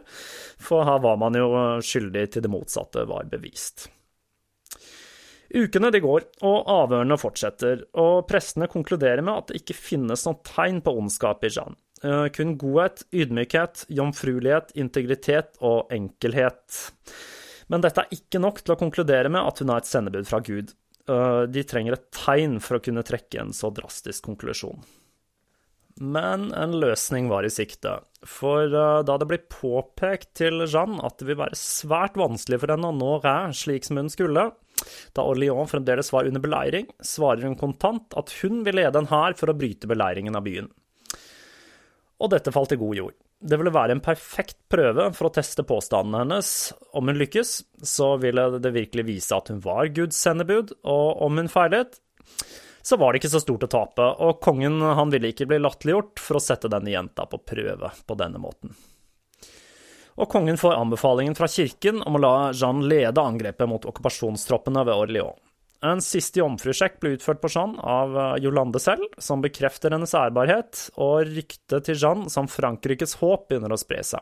for 0.61 0.88
her 0.88 1.05
var 1.05 1.21
man 1.21 1.37
jo 1.37 1.53
skyldig 1.85 2.29
til 2.33 2.47
det 2.47 2.53
motsatte 2.57 3.05
var 3.11 3.29
bevist. 3.29 3.90
Ukene 5.50 5.90
de 5.90 5.98
går, 6.02 6.26
og 6.46 6.68
avhørene 6.70 7.18
fortsetter, 7.18 7.82
og 7.98 8.28
prestene 8.30 8.70
konkluderer 8.70 9.22
med 9.26 9.34
at 9.34 9.50
det 9.50 9.62
ikke 9.62 9.78
finnes 9.78 10.22
noe 10.26 10.38
tegn 10.46 10.78
på 10.84 10.94
ondskap 11.00 11.42
i 11.46 11.50
Jeanne. 11.50 11.78
Eh, 12.06 12.26
kun 12.32 12.54
godhet, 12.60 13.02
ydmykhet, 13.12 13.84
jomfruelighet, 13.92 14.70
integritet 14.78 15.58
og 15.58 15.90
enkelhet. 15.92 16.78
Men 17.70 17.82
dette 17.84 18.04
er 18.04 18.14
ikke 18.14 18.40
nok 18.40 18.62
til 18.62 18.74
å 18.74 18.78
konkludere 18.80 19.32
med 19.32 19.42
at 19.42 19.60
hun 19.60 19.74
er 19.74 19.82
et 19.82 19.90
sendebud 19.90 20.30
fra 20.30 20.40
Gud. 20.44 20.72
Eh, 21.10 21.42
de 21.50 21.66
trenger 21.66 21.98
et 21.98 22.08
tegn 22.14 22.56
for 22.62 22.78
å 22.78 22.84
kunne 22.84 23.04
trekke 23.06 23.42
en 23.42 23.52
så 23.56 23.72
drastisk 23.74 24.30
konklusjon. 24.30 24.80
Men 26.00 26.48
en 26.56 26.72
løsning 26.80 27.28
var 27.28 27.44
i 27.44 27.52
sikte, 27.52 27.98
for 28.24 28.64
eh, 28.64 29.02
da 29.04 29.18
det 29.20 29.28
blir 29.28 29.44
påpekt 29.52 30.32
til 30.40 30.64
Jeanne 30.64 31.02
at 31.04 31.18
det 31.20 31.28
vil 31.28 31.40
være 31.42 31.58
svært 31.58 32.16
vanskelig 32.20 32.62
for 32.62 32.72
henne 32.72 32.88
å 32.88 32.96
nå 32.96 33.18
Ræ 33.20 33.50
slik 33.56 33.84
som 33.84 34.00
hun 34.00 34.08
skulle, 34.12 34.48
da 35.16 35.25
Orléans 35.27 35.71
fremdeles 35.71 36.12
var 36.12 36.29
under 36.29 36.43
beleiring, 36.43 36.87
svarer 37.01 37.47
hun 37.47 37.59
kontant 37.59 38.16
at 38.19 38.33
hun 38.40 38.62
vil 38.66 38.81
lede 38.81 39.01
en 39.01 39.11
hær 39.11 39.37
for 39.38 39.53
å 39.53 39.57
bryte 39.57 39.90
beleiringen 39.90 40.38
av 40.38 40.47
byen. 40.47 40.71
Og 42.21 42.33
dette 42.35 42.53
falt 42.53 42.75
i 42.77 42.81
god 42.81 42.99
jord. 42.99 43.16
Det 43.40 43.57
ville 43.57 43.73
være 43.73 43.97
en 43.97 44.03
perfekt 44.05 44.59
prøve 44.69 45.07
for 45.16 45.31
å 45.31 45.33
teste 45.33 45.64
påstandene 45.64 46.21
hennes. 46.27 46.51
Om 46.93 47.09
hun 47.09 47.21
lykkes, 47.23 47.55
så 47.88 48.12
ville 48.21 48.45
det 48.61 48.75
virkelig 48.77 49.07
vise 49.09 49.37
at 49.37 49.49
hun 49.49 49.62
var 49.64 49.88
Guds 49.97 50.21
sendebud, 50.21 50.75
og 50.85 51.25
om 51.25 51.40
hun 51.40 51.49
feilet, 51.49 51.97
så 52.85 53.01
var 53.01 53.12
det 53.12 53.23
ikke 53.23 53.33
så 53.33 53.40
stort 53.40 53.64
å 53.64 53.73
tape, 53.73 54.12
og 54.21 54.45
kongen 54.45 54.81
han 54.85 55.12
ville 55.12 55.33
ikke 55.33 55.49
bli 55.49 55.61
latterliggjort 55.61 56.21
for 56.21 56.37
å 56.37 56.45
sette 56.45 56.69
denne 56.73 56.93
jenta 56.93 57.25
på 57.29 57.40
prøve 57.40 57.93
på 58.05 58.21
denne 58.21 58.40
måten 58.40 58.77
og 60.20 60.28
kongen 60.28 60.59
får 60.61 60.76
anbefalingen 60.76 61.37
fra 61.37 61.48
kirken 61.48 62.02
om 62.04 62.18
å 62.18 62.20
la 62.20 62.35
Jeanne 62.52 62.85
lede 62.90 63.22
angrepet 63.22 63.68
mot 63.68 63.87
okkupasjonstroppene 63.88 64.85
ved 64.85 65.04
Orléans. 65.06 65.38
En 65.80 66.02
siste 66.04 66.42
jomfrusjekk 66.42 66.98
ble 67.00 67.14
utført 67.14 67.40
på 67.40 67.48
Jeanne 67.48 67.80
av 67.80 68.12
eh, 68.12 68.35
Jolande 68.44 68.83
selv, 68.83 69.06
som 69.16 69.40
bekrefter 69.40 69.94
hennes 69.96 70.12
ærbarhet, 70.12 70.90
og 71.00 71.30
ryktet 71.30 71.87
til 71.88 71.96
Jeanne 71.96 72.28
som 72.33 72.50
Frankrikes 72.52 73.16
håp 73.22 73.46
begynner 73.48 73.72
å 73.72 73.78
spre 73.80 74.02
seg. 74.04 74.20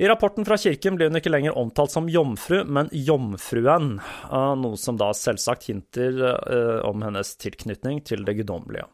I 0.00 0.08
rapporten 0.08 0.46
fra 0.48 0.56
kirken 0.56 0.96
blir 0.96 1.10
hun 1.10 1.20
ikke 1.20 1.32
lenger 1.34 1.58
omtalt 1.60 1.92
som 1.92 2.08
jomfru, 2.08 2.62
men 2.64 2.88
jomfruen, 2.96 3.98
eh, 4.00 4.54
noe 4.62 4.80
som 4.80 4.96
da 4.96 5.10
selvsagt 5.12 5.68
hinter 5.68 6.24
eh, 6.30 6.80
om 6.88 7.04
hennes 7.04 7.34
tilknytning 7.36 8.00
til 8.08 8.24
det 8.24 8.38
guddommelige 8.40 8.88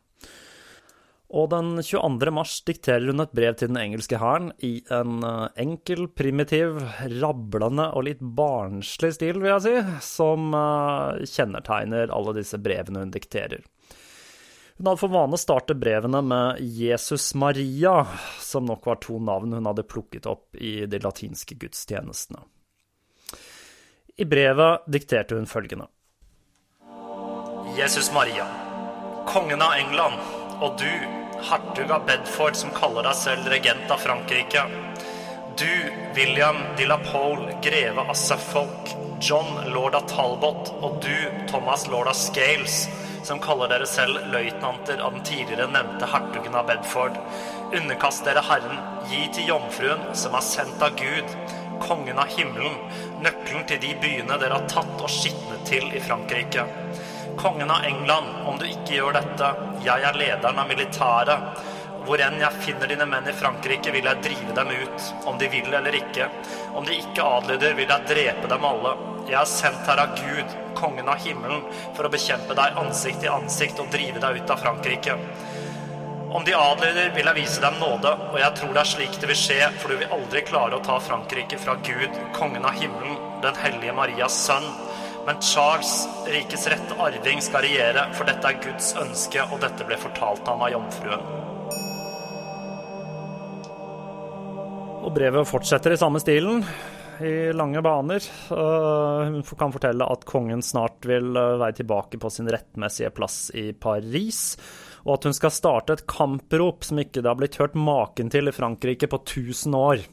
og 1.37 1.51
den 1.53 1.75
22. 1.85 2.31
mars 2.33 2.55
dikterer 2.65 3.11
hun 3.11 3.21
et 3.21 3.35
brev 3.37 3.57
til 3.59 3.69
den 3.69 3.79
engelske 3.81 4.17
hæren 4.21 4.51
i 4.65 4.79
en 4.95 5.21
eh, 5.27 5.49
enkel, 5.61 6.07
primitiv, 6.09 6.79
rablende 7.21 7.91
og 7.93 8.07
litt 8.09 8.23
barnslig 8.23 9.13
stil, 9.19 9.43
vil 9.43 9.53
jeg 9.53 9.65
si, 9.67 9.75
som 10.07 10.55
eh, 10.57 11.25
kjennetegner 11.29 12.13
alle 12.15 12.37
disse 12.39 12.61
brevene 12.63 13.05
hun 13.05 13.13
dikterer. 13.13 13.67
Hun 14.77 14.91
hadde 14.91 15.01
for 15.01 15.13
vane 15.13 15.37
å 15.37 15.41
starte 15.41 15.77
brevene 15.77 16.23
med 16.25 16.61
Jesus 16.61 17.31
Maria, 17.37 17.99
som 18.41 18.65
nok 18.69 18.89
var 18.89 19.01
to 19.05 19.19
navn 19.21 19.53
hun 19.57 19.69
hadde 19.69 19.85
plukket 19.89 20.29
opp 20.29 20.57
i 20.57 20.85
de 20.89 21.01
latinske 21.01 21.57
gudstjenestene. 21.61 22.41
I 24.17 24.25
brevet 24.25 24.89
dikterte 24.89 25.37
hun 25.37 25.49
følgende. 25.49 25.91
Jesus 27.77 28.09
Maria, 28.13 28.49
kongen 29.29 29.61
av 29.61 29.77
England, 29.77 30.21
og 30.65 30.81
du 30.81 31.16
hertug 31.43 31.91
av 31.91 32.07
Bedford 32.07 32.57
som 32.57 32.71
kaller 32.75 33.07
deg 33.07 33.17
selv 33.19 33.49
regent 33.53 33.91
av 33.91 34.03
Frankrike. 34.03 34.63
Du, 35.57 35.93
William 36.15 36.57
de 36.77 36.87
la 36.87 36.99
Pole, 36.99 37.57
greve 37.65 38.01
av 38.01 38.15
Suffolk, 38.15 38.95
John 39.21 39.71
lord 39.73 39.95
av 39.97 40.09
Talbot 40.11 40.73
og 40.85 40.99
du, 41.05 41.17
Thomas 41.49 41.87
lord 41.89 42.11
av 42.11 42.19
Scales, 42.19 42.87
som 43.25 43.41
kaller 43.43 43.71
dere 43.73 43.89
selv 43.89 44.21
løytnanter 44.33 45.01
av 45.03 45.17
den 45.17 45.25
tidligere 45.25 45.71
nevnte 45.73 46.09
hertugen 46.13 46.55
av 46.55 46.69
Bedford, 46.69 47.17
underkast 47.73 48.27
dere 48.29 48.45
Herren, 48.47 48.83
gi 49.11 49.25
til 49.35 49.53
jomfruen, 49.55 50.05
som 50.15 50.37
er 50.37 50.45
sendt 50.45 50.85
av 50.85 50.99
Gud, 51.01 51.37
kongen 51.83 52.21
av 52.21 52.31
himmelen, 52.37 52.77
nøkkelen 53.25 53.67
til 53.69 53.81
de 53.83 53.95
byene 54.03 54.39
dere 54.41 54.61
har 54.61 54.69
tatt 54.71 55.01
og 55.01 55.13
skitnet 55.13 55.65
til 55.69 55.89
i 55.93 56.03
Frankrike 56.05 56.69
kongen 57.37 57.71
av 57.71 57.85
England, 57.85 58.27
om 58.45 58.59
du 58.59 58.67
ikke 58.69 58.99
gjør 58.99 59.17
dette, 59.17 59.51
jeg 59.85 60.05
er 60.09 60.19
lederen 60.19 60.59
av 60.59 60.69
militæret. 60.69 61.65
Hvor 62.07 62.21
enn 62.23 62.39
jeg 62.39 62.63
finner 62.63 62.91
dine 62.91 63.07
menn 63.11 63.27
i 63.27 63.35
Frankrike, 63.35 63.91
vil 63.91 64.07
jeg 64.07 64.23
drive 64.23 64.55
dem 64.55 64.71
ut, 64.71 65.07
om 65.27 65.39
de 65.41 65.49
vil 65.51 65.75
eller 65.75 65.97
ikke. 65.99 66.29
Om 66.79 66.87
de 66.87 67.01
ikke 67.01 67.27
adlyder, 67.27 67.75
vil 67.75 67.91
jeg 67.91 68.09
drepe 68.13 68.51
dem 68.53 68.67
alle. 68.69 68.95
Jeg 69.27 69.41
er 69.41 69.51
sendt 69.51 69.89
her 69.91 70.05
av 70.05 70.15
Gud, 70.21 70.55
kongen 70.79 71.11
av 71.11 71.19
himmelen, 71.25 71.65
for 71.97 72.07
å 72.07 72.13
bekjempe 72.13 72.55
deg 72.55 72.79
ansikt 72.79 73.25
til 73.25 73.35
ansikt 73.35 73.83
og 73.83 73.91
drive 73.91 74.23
deg 74.23 74.39
ut 74.39 74.55
av 74.55 74.63
Frankrike. 74.63 75.19
Om 76.37 76.45
de 76.47 76.55
adlyder, 76.55 77.11
vil 77.17 77.27
jeg 77.31 77.39
vise 77.41 77.63
dem 77.65 77.79
nåde, 77.81 78.13
og 78.31 78.39
jeg 78.39 78.55
tror 78.59 78.73
det 78.75 78.83
er 78.85 78.93
slik 78.93 79.19
det 79.23 79.31
vil 79.31 79.39
skje, 79.41 79.61
for 79.81 79.91
du 79.91 79.99
vil 79.99 80.15
aldri 80.15 80.45
klare 80.47 80.79
å 80.79 80.85
ta 80.87 81.01
Frankrike 81.03 81.59
fra 81.59 81.75
Gud, 81.87 82.19
kongen 82.37 82.67
av 82.67 82.79
himmelen, 82.79 83.19
den 83.43 83.59
hellige 83.63 83.95
Marias 83.97 84.39
sønn, 84.47 84.67
men 85.27 85.41
Charles, 85.43 86.09
rikets 86.31 86.69
rette 86.71 86.95
arving, 87.03 87.41
skal 87.43 87.65
regjere, 87.67 88.05
for 88.15 88.29
dette 88.29 88.47
er 88.47 88.61
Guds 88.63 88.93
ønske, 89.01 89.43
og 89.51 89.59
dette 89.65 89.87
ble 89.89 89.99
fortalt 89.99 90.47
ham 90.47 90.63
av 90.63 90.71
jomfruen. 90.71 91.25
Og 95.07 95.11
brevet 95.15 95.49
fortsetter 95.51 95.95
i 95.95 95.99
samme 95.99 96.23
stilen, 96.23 96.63
i 97.23 97.53
lange 97.57 97.83
baner. 97.83 98.23
Hun 98.51 99.43
kan 99.59 99.75
fortelle 99.75 100.07
at 100.15 100.27
kongen 100.29 100.63
snart 100.63 101.07
vil 101.09 101.31
eh, 101.33 101.55
være 101.63 101.79
tilbake 101.79 102.21
på 102.21 102.31
sin 102.31 102.51
rettmessige 102.53 103.11
plass 103.17 103.49
i 103.57 103.71
Paris, 103.73 104.53
og 105.07 105.17
at 105.17 105.27
hun 105.27 105.37
skal 105.37 105.55
starte 105.55 105.97
et 105.97 106.07
kamprop 106.11 106.87
som 106.87 107.01
ikke 107.03 107.23
det 107.23 107.31
har 107.31 107.39
blitt 107.41 107.59
hørt 107.63 107.75
maken 107.79 108.31
til 108.31 108.51
i 108.51 108.55
Frankrike 108.55 109.09
på 109.11 109.23
1000 109.25 109.79
år 109.79 110.05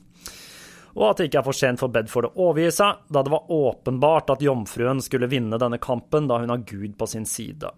og 0.93 1.07
at 1.09 1.19
det 1.19 1.29
ikke 1.29 1.41
er 1.41 1.47
for 1.47 1.57
sent 1.57 1.81
for 1.81 1.93
Bedford 1.93 2.29
å 2.29 2.49
overgi 2.49 2.69
seg, 2.75 3.01
da 3.09 3.23
det 3.25 3.33
var 3.33 3.49
åpenbart 3.53 4.35
at 4.35 4.45
jomfruen 4.45 5.01
skulle 5.01 5.31
vinne 5.31 5.59
denne 5.61 5.81
kampen 5.81 6.29
da 6.29 6.41
hun 6.43 6.53
har 6.53 6.65
Gud 6.69 6.93
på 6.99 7.09
sin 7.09 7.25
side. 7.29 7.71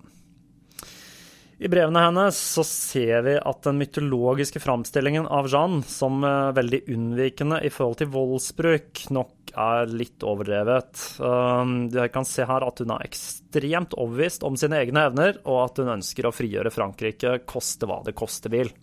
I 1.55 1.69
brevene 1.71 2.01
hennes 2.03 2.35
så 2.35 2.65
ser 2.67 3.21
vi 3.23 3.37
at 3.39 3.61
den 3.63 3.77
mytologiske 3.79 4.59
framstillingen 4.59 5.27
av 5.31 5.47
Jeanne 5.47 5.85
som 5.87 6.19
eh, 6.27 6.51
veldig 6.57 6.81
unnvikende 6.91 7.61
i 7.63 7.71
forhold 7.71 8.01
til 8.01 8.11
voldsbruk 8.11 9.05
nok 9.15 9.53
er 9.55 9.87
litt 9.87 10.25
overdrevet. 10.27 10.99
Um, 11.23 11.87
jeg 11.93 12.11
kan 12.11 12.27
se 12.27 12.43
her 12.43 12.65
at 12.67 12.81
hun 12.83 12.91
er 12.97 13.05
ekstremt 13.07 13.95
overbevist 13.95 14.43
om 14.43 14.59
sine 14.59 14.81
egne 14.83 15.05
evner, 15.07 15.39
og 15.47 15.61
at 15.61 15.79
hun 15.79 15.93
ønsker 15.95 16.27
å 16.27 16.33
frigjøre 16.35 16.73
Frankrike, 16.75 17.37
koste 17.47 17.87
hva 17.87 18.01
det 18.03 18.17
koste 18.19 18.51
vil. 18.51 18.73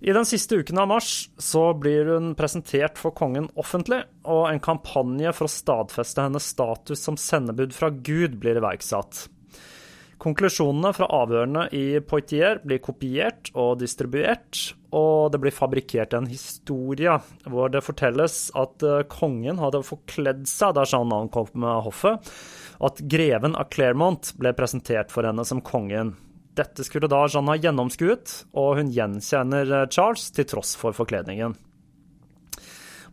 I 0.00 0.12
den 0.12 0.26
siste 0.28 0.58
uken 0.60 0.78
av 0.78 0.90
mars 0.90 1.30
så 1.40 1.70
blir 1.74 2.10
hun 2.12 2.34
presentert 2.36 2.98
for 3.00 3.16
kongen 3.16 3.48
offentlig, 3.56 4.02
og 4.28 4.50
en 4.50 4.60
kampanje 4.60 5.32
for 5.32 5.48
å 5.48 5.54
stadfeste 5.54 6.26
hennes 6.26 6.50
status 6.52 7.00
som 7.06 7.16
sendebud 7.16 7.72
fra 7.72 7.88
Gud 7.90 8.36
blir 8.42 8.60
iverksatt. 8.60 9.24
Konklusjonene 10.20 10.94
fra 10.96 11.08
avhørene 11.12 11.66
i 11.76 12.00
Poitiers 12.00 12.62
blir 12.64 12.80
kopiert 12.84 13.50
og 13.52 13.76
distribuert, 13.82 14.60
og 14.96 15.32
det 15.32 15.40
blir 15.42 15.52
fabrikkert 15.52 16.16
en 16.16 16.28
historie 16.30 17.18
hvor 17.44 17.72
det 17.72 17.84
fortelles 17.84 18.46
at 18.56 18.84
eh, 18.84 19.02
kongen 19.12 19.60
hadde 19.60 19.84
forkledd 19.84 20.46
seg 20.48 20.76
da 20.76 20.86
Jeanne 20.88 21.20
ankom 21.26 21.50
med 21.52 21.84
hoffet, 21.84 22.32
at 22.80 23.04
greven 23.04 23.56
av 23.60 23.68
Clermont 23.72 24.32
ble 24.40 24.56
presentert 24.56 25.12
for 25.12 25.28
henne 25.28 25.44
som 25.48 25.60
kongen. 25.64 26.14
Dette 26.56 26.84
skulle 26.86 27.10
da 27.12 27.26
Jeanne 27.28 27.52
ha 27.52 27.60
gjennomskuet, 27.60 28.32
og 28.56 28.78
hun 28.78 28.92
gjenkjenner 28.94 29.72
eh, 29.82 29.88
Charles 29.92 30.30
til 30.32 30.48
tross 30.48 30.72
for 30.80 30.96
forkledningen. 30.96 31.56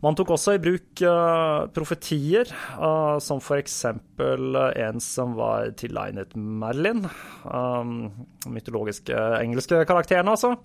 Man 0.04 0.16
tok 0.18 0.34
også 0.34 0.56
i 0.56 0.60
bruk 0.60 1.00
uh, 1.08 1.64
profetier, 1.72 2.50
uh, 2.76 3.16
som 3.24 3.38
eksempel 3.56 4.58
uh, 4.58 4.66
en 4.84 5.00
som 5.00 5.32
var 5.38 5.70
tilegnet 5.80 6.34
Merlin. 6.36 7.06
Um, 7.48 8.10
mytologiske 8.52 9.16
engelske 9.38 9.80
karakteren, 9.88 10.28
altså. 10.28 10.58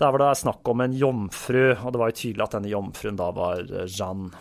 Der 0.00 0.14
var 0.14 0.24
det 0.24 0.30
snakk 0.40 0.72
om 0.72 0.80
en 0.80 0.96
jomfru, 0.96 1.74
og 1.74 1.92
det 1.92 2.00
var 2.00 2.14
jo 2.14 2.18
tydelig 2.22 2.46
at 2.46 2.56
denne 2.56 2.72
jomfruen 2.72 3.20
da 3.20 3.28
var 3.36 3.60
Jeanne. 3.84 4.32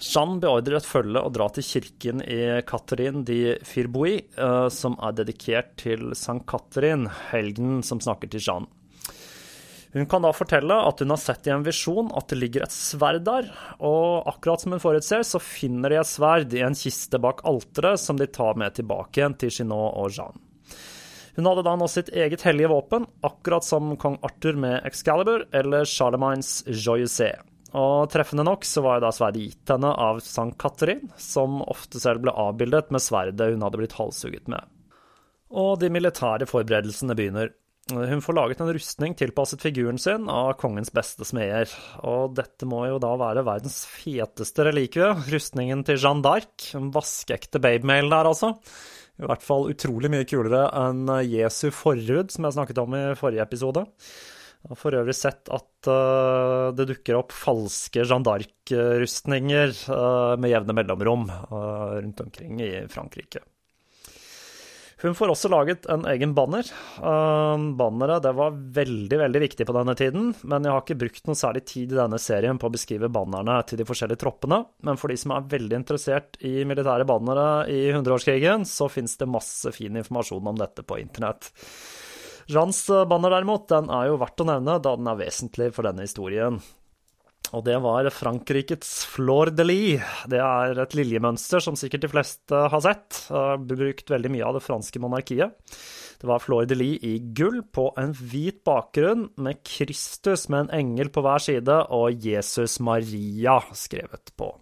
Jeanne 0.00 0.40
beordrer 0.40 0.78
et 0.78 0.88
følge 0.88 1.20
å 1.20 1.30
dra 1.32 1.46
til 1.52 1.66
kirken 1.66 2.22
i 2.24 2.40
Catherine 2.66 3.20
de 3.28 3.58
Firboui, 3.68 4.16
som 4.72 4.96
er 5.04 5.16
dedikert 5.18 5.74
til 5.82 6.14
Sankt 6.16 6.46
Catherine, 6.48 7.10
helgen 7.30 7.82
som 7.84 8.00
snakker 8.00 8.32
til 8.32 8.40
Jeanne. 8.40 8.70
Hun 9.92 10.06
kan 10.06 10.22
da 10.22 10.30
fortelle 10.30 10.76
at 10.86 11.00
hun 11.02 11.10
har 11.10 11.18
sett 11.18 11.48
i 11.48 11.52
en 11.52 11.64
visjon 11.66 12.12
at 12.14 12.30
det 12.30 12.38
ligger 12.38 12.62
et 12.62 12.72
sverd 12.72 13.24
der, 13.26 13.48
og 13.82 14.28
akkurat 14.30 14.62
som 14.62 14.76
hun 14.76 14.82
forutser, 14.82 15.24
så 15.26 15.42
finner 15.42 15.90
de 15.90 15.98
et 15.98 16.08
sverd 16.08 16.54
i 16.54 16.62
en 16.62 16.78
kiste 16.78 17.18
bak 17.20 17.42
alteret 17.48 17.98
som 18.00 18.16
de 18.20 18.30
tar 18.30 18.54
med 18.60 18.78
tilbake 18.78 19.18
igjen 19.18 19.34
til 19.36 19.50
Chinot 19.52 19.98
og 19.98 20.14
Jeanne. 20.14 20.46
Hun 21.36 21.46
hadde 21.46 21.66
da 21.66 21.76
nå 21.78 21.90
sitt 21.90 22.08
eget 22.14 22.42
hellige 22.46 22.70
våpen, 22.70 23.04
akkurat 23.26 23.66
som 23.66 23.92
kong 23.98 24.18
Arthur 24.26 24.56
med 24.62 24.80
Excalibur 24.86 25.44
eller 25.52 25.84
Charlemagnes 25.88 26.60
Joyeussé. 26.70 27.34
Og 27.78 28.10
treffende 28.10 28.44
nok 28.46 28.66
så 28.66 28.82
var 28.82 28.98
jo 28.98 29.06
da 29.06 29.12
sverdet 29.14 29.44
gitt 29.44 29.70
henne 29.70 29.92
av 29.94 30.18
Sankt 30.24 30.58
Catherine, 30.62 31.12
som 31.20 31.60
ofte 31.62 32.02
selv 32.02 32.24
ble 32.24 32.34
avbildet 32.34 32.90
med 32.90 33.04
sverdet 33.04 33.52
hun 33.52 33.62
hadde 33.62 33.80
blitt 33.80 33.96
halshugget 33.98 34.50
med. 34.50 34.66
Og 35.50 35.76
de 35.82 35.90
militære 35.92 36.48
forberedelsene 36.50 37.16
begynner. 37.18 37.52
Hun 37.90 38.22
får 38.22 38.36
laget 38.36 38.60
en 38.62 38.70
rustning 38.70 39.16
tilpasset 39.18 39.62
figuren 39.64 39.98
sin 39.98 40.28
av 40.30 40.52
kongens 40.60 40.92
beste 40.94 41.26
smeder, 41.26 41.70
og 42.06 42.36
dette 42.38 42.68
må 42.68 42.84
jo 42.86 43.00
da 43.02 43.16
være 43.18 43.42
verdens 43.46 43.80
feteste 43.88 44.66
relikvie, 44.68 45.08
rustningen 45.32 45.82
til 45.86 45.98
Jeanne 45.98 46.22
d'Arc, 46.26 46.68
en 46.78 46.92
vaskeekte 46.94 47.62
babemail 47.62 48.10
der, 48.12 48.30
altså. 48.30 48.52
I 49.20 49.26
hvert 49.26 49.42
fall 49.44 49.66
utrolig 49.72 50.10
mye 50.12 50.28
kulere 50.28 50.68
enn 50.80 51.10
Jesu 51.28 51.68
forhud, 51.74 52.30
som 52.32 52.46
jeg 52.46 52.56
snakket 52.56 52.78
om 52.80 52.94
i 52.96 53.02
forrige 53.18 53.44
episode. 53.44 53.84
Jeg 54.60 54.74
har 54.74 54.76
for 54.76 54.96
øvrig 54.98 55.14
sett 55.16 55.48
at 55.56 55.88
uh, 55.88 56.68
det 56.76 56.84
dukker 56.90 57.16
opp 57.16 57.32
falske 57.32 58.02
Jeanne 58.02 58.26
d'Arc-rustninger 58.28 59.72
uh, 59.88 60.34
med 60.36 60.52
jevne 60.52 60.76
mellomrom 60.76 61.30
uh, 61.32 61.96
rundt 61.96 62.20
omkring 62.20 62.60
i 62.60 62.74
Frankrike. 62.92 63.40
Hun 65.00 65.14
får 65.16 65.30
også 65.32 65.48
laget 65.48 65.86
en 65.88 66.02
egen 66.12 66.34
banner. 66.36 66.66
Banneret 67.00 68.20
det 68.20 68.34
var 68.36 68.58
veldig 68.76 69.18
veldig 69.22 69.40
viktig 69.46 69.64
på 69.64 69.72
denne 69.72 69.94
tiden, 69.96 70.26
men 70.44 70.66
jeg 70.66 70.74
har 70.74 70.82
ikke 70.84 70.98
brukt 71.00 71.30
noe 71.30 71.38
særlig 71.40 71.62
tid 71.70 71.94
i 71.94 71.96
denne 71.96 72.18
serien 72.20 72.60
på 72.60 72.68
å 72.68 72.74
beskrive 72.74 73.08
bannerne 73.08 73.54
til 73.64 73.80
de 73.80 73.86
forskjellige 73.88 74.20
troppene. 74.20 74.58
Men 74.84 75.00
for 75.00 75.08
de 75.08 75.16
som 75.22 75.32
er 75.32 75.48
veldig 75.54 75.78
interessert 75.78 76.36
i 76.44 76.66
militære 76.68 77.08
bannere 77.08 77.46
i 77.72 77.86
hundreårskrigen, 77.96 78.68
så 78.68 78.90
fins 78.92 79.16
det 79.16 79.30
masse 79.32 79.72
fin 79.72 79.96
informasjon 79.96 80.52
om 80.52 80.60
dette 80.60 80.84
på 80.84 81.00
internett. 81.00 81.48
Jeans 82.48 82.84
banner 83.10 83.36
derimot, 83.36 83.68
den 83.68 83.90
er 83.92 84.10
jo 84.10 84.20
verdt 84.20 84.44
å 84.44 84.48
nevne, 84.48 84.78
da 84.80 84.94
den 84.96 85.10
er 85.10 85.18
vesentlig 85.20 85.72
for 85.76 85.88
denne 85.88 86.06
historien. 86.06 86.60
Og 87.56 87.64
det 87.66 87.76
var 87.82 88.06
Frankrikes 88.14 88.90
Flor 89.10 89.50
de 89.50 89.64
lis. 89.66 90.10
Det 90.30 90.38
er 90.38 90.78
et 90.78 90.94
liljemønster 90.94 91.62
som 91.64 91.78
sikkert 91.78 92.04
de 92.04 92.10
fleste 92.12 92.60
har 92.72 92.84
sett. 92.84 93.24
Brukt 93.66 94.12
veldig 94.12 94.30
mye 94.36 94.46
av 94.46 94.58
det 94.58 94.62
franske 94.62 95.02
monarkiet. 95.02 95.56
Det 96.20 96.28
var 96.30 96.42
Flor 96.44 96.68
de 96.70 96.78
lis 96.78 97.02
i 97.06 97.16
gull 97.34 97.62
på 97.64 97.88
en 97.98 98.14
hvit 98.14 98.62
bakgrunn 98.66 99.30
med 99.40 99.64
Kristus 99.66 100.46
med 100.52 100.68
en 100.68 100.74
engel 100.82 101.10
på 101.10 101.24
hver 101.26 101.42
side 101.42 101.80
og 101.96 102.26
Jesus 102.26 102.78
Maria 102.84 103.58
skrevet 103.74 104.34
på. 104.38 104.52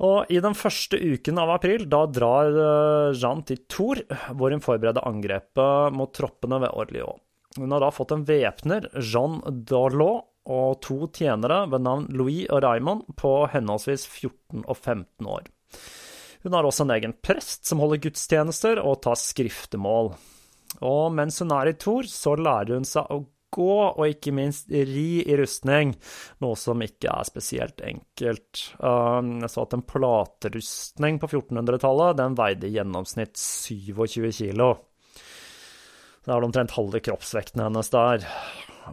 Og 0.00 0.30
i 0.32 0.40
den 0.40 0.56
første 0.56 0.96
uken 0.96 1.40
av 1.42 1.52
april, 1.58 1.84
da 1.90 2.06
drar 2.08 2.48
eh, 2.48 3.12
Jeanne 3.12 3.44
til 3.48 3.60
Tour, 3.68 4.00
hvor 4.32 4.54
hun 4.54 4.64
forbereder 4.64 5.04
angrepet 5.08 5.96
mot 5.96 6.12
troppene 6.16 6.62
ved 6.62 6.72
Orléans. 6.72 7.20
Hun 7.58 7.74
har 7.74 7.84
da 7.84 7.90
fått 7.92 8.14
en 8.14 8.24
væpner, 8.24 8.88
Jean 8.96 9.42
Darlot, 9.68 10.28
og 10.50 10.80
to 10.82 11.06
tjenere 11.14 11.60
ved 11.70 11.84
navn 11.84 12.08
Louis 12.18 12.48
og 12.50 12.64
Raymond 12.64 13.04
på 13.14 13.44
henholdsvis 13.52 14.08
14 14.08 14.64
og 14.64 14.74
15 14.74 15.28
år. 15.30 15.44
Hun 16.42 16.56
har 16.56 16.66
også 16.66 16.82
en 16.82 16.94
egen 16.96 17.14
prest 17.22 17.68
som 17.68 17.78
holder 17.78 18.00
gudstjenester 18.02 18.80
og 18.82 19.04
tar 19.04 19.20
skriftemål. 19.20 20.10
Og 20.82 21.04
mens 21.14 21.38
hun 21.44 21.54
er 21.54 21.70
i 21.70 21.76
Tor, 21.78 22.08
så 22.10 22.34
lærer 22.34 22.74
hun 22.74 22.88
seg 22.88 23.06
å 23.06 23.22
gå, 23.52 23.74
og 23.92 24.02
ikke 24.08 24.34
minst 24.34 24.70
ri 24.72 25.22
i 25.22 25.36
rustning, 25.38 25.94
noe 26.44 26.58
som 26.58 26.82
ikke 26.84 27.10
er 27.12 27.28
spesielt 27.28 27.82
enkelt. 27.86 28.64
Um, 28.78 29.36
jeg 29.44 29.52
så 29.52 29.66
at 29.66 29.76
en 29.76 29.84
platerustning 29.86 31.20
på 31.22 31.30
1400-tallet, 31.30 32.18
den 32.22 32.38
veide 32.38 32.68
i 32.68 32.74
gjennomsnitt 32.78 33.36
27 33.38 34.32
kilo. 34.40 34.72
Det 36.22 36.32
er 36.32 36.44
omtrent 36.46 36.74
halve 36.76 37.02
kroppsvekten 37.02 37.64
hennes 37.64 37.92
der. 37.92 38.26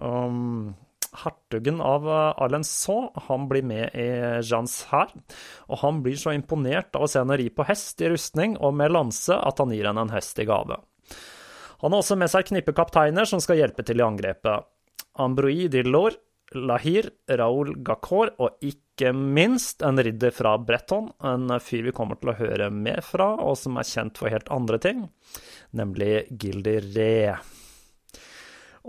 Um, 0.01 0.75
hertugen 1.23 1.81
av 1.81 2.07
eh, 2.09 2.43
Alençon 2.43 3.09
han 3.27 3.47
blir 3.49 3.65
med 3.65 3.95
i 3.97 4.09
Jeans 4.45 4.81
hær, 4.91 5.13
og 5.69 5.81
han 5.83 6.03
blir 6.05 6.19
så 6.19 6.33
imponert 6.35 6.95
av 6.97 7.05
å 7.05 7.09
se 7.09 7.21
henne 7.21 7.37
ri 7.39 7.49
på 7.53 7.65
hest 7.69 8.01
i 8.03 8.11
rustning 8.13 8.57
og 8.57 8.75
med 8.77 8.93
lanse 8.93 9.35
at 9.35 9.61
han 9.61 9.73
gir 9.73 9.89
henne 9.89 10.05
en 10.07 10.13
hest 10.13 10.39
i 10.41 10.47
gave. 10.49 10.79
Han 11.81 11.93
har 11.93 12.01
også 12.03 12.17
med 12.19 12.31
seg 12.31 12.47
knippe 12.49 12.75
kapteiner 12.75 13.27
som 13.29 13.41
skal 13.43 13.61
hjelpe 13.61 13.85
til 13.87 14.01
i 14.01 14.05
angrepet. 14.05 14.67
Ambroi 15.19 15.69
Dillor, 15.71 16.15
Lahir, 16.55 17.09
Raoul 17.29 17.75
Gacor 17.85 18.33
og 18.41 18.65
ikke 18.65 19.13
minst 19.13 19.83
en 19.85 20.01
ridder 20.01 20.33
fra 20.35 20.55
Bretton, 20.59 21.11
en 21.23 21.51
fyr 21.63 21.85
vi 21.87 21.95
kommer 21.95 22.19
til 22.19 22.33
å 22.33 22.37
høre 22.39 22.69
mer 22.73 23.03
fra, 23.05 23.31
og 23.37 23.55
som 23.59 23.77
er 23.79 23.87
kjent 23.87 24.19
for 24.19 24.33
helt 24.33 24.49
andre 24.51 24.79
ting, 24.81 25.05
nemlig 25.77 26.25
Gildy 26.41 26.79
Re. 26.95 27.13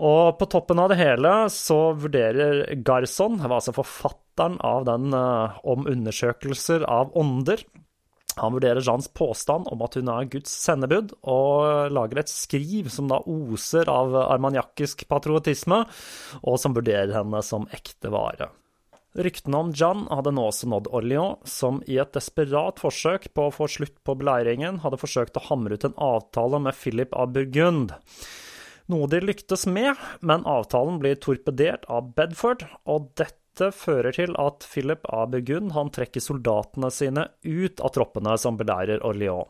Og 0.01 0.39
på 0.39 0.47
toppen 0.49 0.79
av 0.81 0.89
det 0.91 0.97
hele 1.01 1.31
så 1.53 1.93
vurderer 1.99 2.63
Garson, 2.81 3.37
altså 3.43 3.75
forfatteren 3.75 4.57
av 4.65 4.87
den 4.87 5.13
uh, 5.13 5.59
om 5.67 5.85
undersøkelser 5.89 6.87
av 6.89 7.13
ånder, 7.19 7.61
han 8.37 8.53
vurderer 8.55 8.81
Jeans 8.85 9.09
påstand 9.17 9.67
om 9.71 9.83
at 9.85 9.97
hun 9.99 10.09
er 10.13 10.29
Guds 10.31 10.53
sendebud, 10.63 11.13
og 11.27 11.91
lager 11.93 12.21
et 12.21 12.31
skriv 12.31 12.89
som 12.93 13.09
da 13.11 13.19
oser 13.27 13.89
av 13.91 14.15
armaniakisk 14.23 15.07
patriotisme, 15.11 15.83
og 16.41 16.59
som 16.61 16.75
vurderer 16.77 17.13
henne 17.17 17.43
som 17.45 17.67
ekte 17.75 18.13
vare. 18.13 18.51
Ryktene 19.11 19.59
om 19.59 19.71
Jeanne 19.75 20.07
hadde 20.07 20.31
nå 20.31 20.45
også 20.47 20.69
nådd 20.71 20.87
Orléans, 20.95 21.43
som 21.51 21.81
i 21.83 21.97
et 21.99 22.13
desperat 22.15 22.79
forsøk 22.79 23.27
på 23.35 23.49
å 23.49 23.51
få 23.51 23.67
slutt 23.67 23.97
på 24.07 24.15
beleiringen 24.21 24.79
hadde 24.85 25.01
forsøkt 25.01 25.35
å 25.35 25.43
hamre 25.49 25.75
ut 25.75 25.87
en 25.89 25.97
avtale 25.99 26.61
med 26.63 26.77
Philip 26.77 27.11
av 27.11 27.33
Burgund. 27.35 27.91
Noe 28.91 29.07
de 29.11 29.19
lyktes 29.23 29.67
med, 29.67 29.99
men 30.23 30.47
avtalen 30.47 31.01
blir 31.03 31.19
torpedert 31.19 31.83
av 31.91 32.13
Bedford, 32.15 32.63
og 32.87 33.11
dette 33.19 33.40
fører 33.59 34.11
til 34.15 34.35
at 34.39 34.65
Philip 34.65 35.05
av 35.11 35.31
Burgund 35.33 35.73
trekker 35.93 36.21
soldatene 36.21 36.91
sine 36.91 37.27
ut 37.43 37.79
av 37.79 37.89
troppene 37.89 38.37
som 38.37 38.57
beleirer 38.57 39.03
Orléans, 39.03 39.49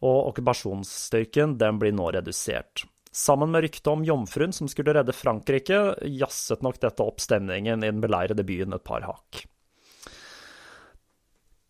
og 0.00 0.30
okkupasjonsstyrken 0.30 1.58
den 1.58 1.78
blir 1.78 1.92
nå 1.92 2.10
redusert. 2.12 2.84
Sammen 3.14 3.50
med 3.50 3.62
ryktet 3.62 3.86
om 3.86 4.04
jomfruen 4.04 4.52
som 4.52 4.68
skulle 4.68 4.94
redde 4.94 5.14
Frankrike, 5.14 5.94
jazzet 6.02 6.62
nok 6.62 6.80
dette 6.82 7.02
opp 7.02 7.20
stemningen 7.22 7.84
i 7.84 7.90
den 7.90 8.00
beleirede 8.02 8.42
byen 8.42 8.74
et 8.74 8.84
par 8.84 9.06
hakk. 9.06 9.44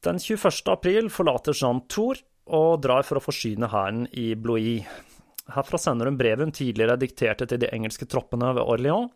Den 0.04 0.20
21. 0.20 0.68
april 0.72 1.10
forlater 1.12 1.56
Jean 1.56 1.82
Tour 1.88 2.20
og 2.52 2.80
drar 2.84 3.04
for 3.08 3.20
å 3.20 3.24
forsyne 3.24 3.68
hæren 3.72 4.06
i 4.12 4.34
Blois. 4.36 4.84
Herfra 5.52 5.80
sender 5.80 6.08
hun 6.08 6.16
brevet 6.20 6.44
hun 6.44 6.56
tidligere 6.56 6.96
dikterte 7.00 7.48
til 7.48 7.60
de 7.60 7.70
engelske 7.72 8.08
troppene 8.08 8.54
ved 8.56 8.64
Orléans, 8.64 9.12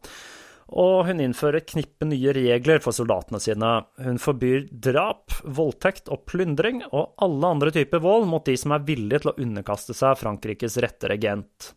og 0.68 1.07
hun 1.09 1.22
innfører 1.24 1.62
et 1.62 1.70
knippe 1.70 2.04
nye 2.11 2.33
regler 2.37 2.83
for 2.85 2.92
soldatene 2.92 3.40
sine. 3.40 3.70
Hun 4.04 4.20
forbyr 4.20 4.66
drap, 4.85 5.33
voldtekt 5.44 6.11
og 6.12 6.26
plyndring, 6.28 6.83
og 6.92 7.14
alle 7.24 7.52
andre 7.54 7.72
typer 7.72 8.02
vold 8.04 8.28
mot 8.28 8.44
de 8.44 8.57
som 8.61 8.74
er 8.76 8.85
villige 8.85 9.24
til 9.24 9.33
å 9.33 9.38
underkaste 9.40 9.96
seg 9.96 10.18
Frankrikes 10.20 10.76
rette 10.85 11.09
regent. 11.09 11.72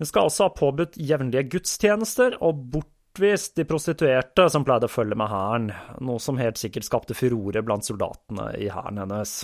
Hun 0.00 0.10
skal 0.10 0.28
også 0.28 0.48
ha 0.48 0.54
påbudt 0.56 0.98
jevnlige 0.98 1.46
gudstjenester 1.54 2.36
og 2.44 2.66
bortvist 2.74 3.54
de 3.56 3.64
prostituerte 3.68 4.48
som 4.52 4.66
pleide 4.66 4.90
å 4.90 4.92
følge 4.92 5.16
med 5.16 5.30
hæren, 5.30 5.70
noe 6.02 6.20
som 6.20 6.42
helt 6.42 6.58
sikkert 6.60 6.88
skapte 6.88 7.16
furore 7.16 7.62
blant 7.64 7.86
soldatene 7.86 8.50
i 8.58 8.68
hæren 8.74 9.00
hennes. 9.04 9.38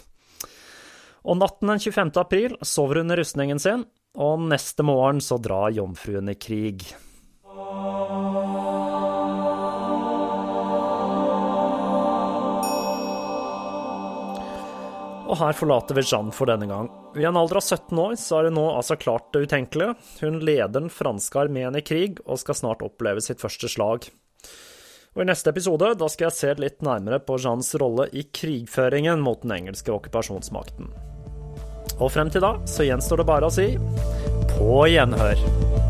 Og 1.23 1.39
natten 1.39 1.71
den 1.71 1.79
25. 1.79 2.13
april 2.19 2.59
sover 2.67 2.99
hun 2.99 3.15
i 3.15 3.21
rustningen 3.23 3.63
sin, 3.63 3.87
og 4.19 4.43
neste 4.51 4.85
morgen 4.85 5.23
så 5.23 5.39
drar 5.41 5.71
jomfruen 5.73 6.35
i 6.35 6.35
krig. 6.35 6.83
Og 15.33 15.39
her 15.41 15.57
forlater 15.57 15.97
vi 15.97 16.05
Jeanne 16.05 16.35
for 16.37 16.51
denne 16.51 16.69
gang. 16.69 16.91
I 17.17 17.25
en 17.25 17.39
alder 17.41 17.57
av 17.63 17.65
17 17.65 18.01
år 18.03 18.17
så 18.21 18.39
er 18.39 18.51
hun 18.51 18.59
nå 18.59 18.67
altså 18.75 18.99
klart 19.01 19.31
det 19.33 19.47
utenkelige. 19.47 19.95
Hun 20.21 20.43
leder 20.45 20.75
den 20.75 20.91
franske 20.93 21.41
armeen 21.41 21.79
i 21.79 21.85
krig, 21.85 22.21
og 22.27 22.43
skal 22.43 22.59
snart 22.59 22.85
oppleve 22.85 23.25
sitt 23.25 23.41
første 23.41 23.71
slag. 23.73 24.11
Og 25.13 25.25
I 25.25 25.29
neste 25.29 25.53
episode 25.53 25.95
da 26.01 26.09
skal 26.13 26.29
jeg 26.29 26.37
se 26.37 26.53
litt 26.61 26.85
nærmere 26.85 27.21
på 27.25 27.39
Jeannes 27.41 27.73
rolle 27.81 28.09
i 28.13 28.27
krigføringen 28.29 29.25
mot 29.25 29.41
den 29.45 29.57
engelske 29.57 29.93
okkupasjonsmakten. 29.93 30.93
Og 31.99 32.13
frem 32.13 32.33
til 32.33 32.45
da 32.45 32.59
så 32.69 32.89
gjenstår 32.89 33.23
det 33.23 33.29
bare 33.33 33.49
å 33.49 33.57
si 33.57 33.71
på 34.57 34.85
gjenhør. 34.93 35.81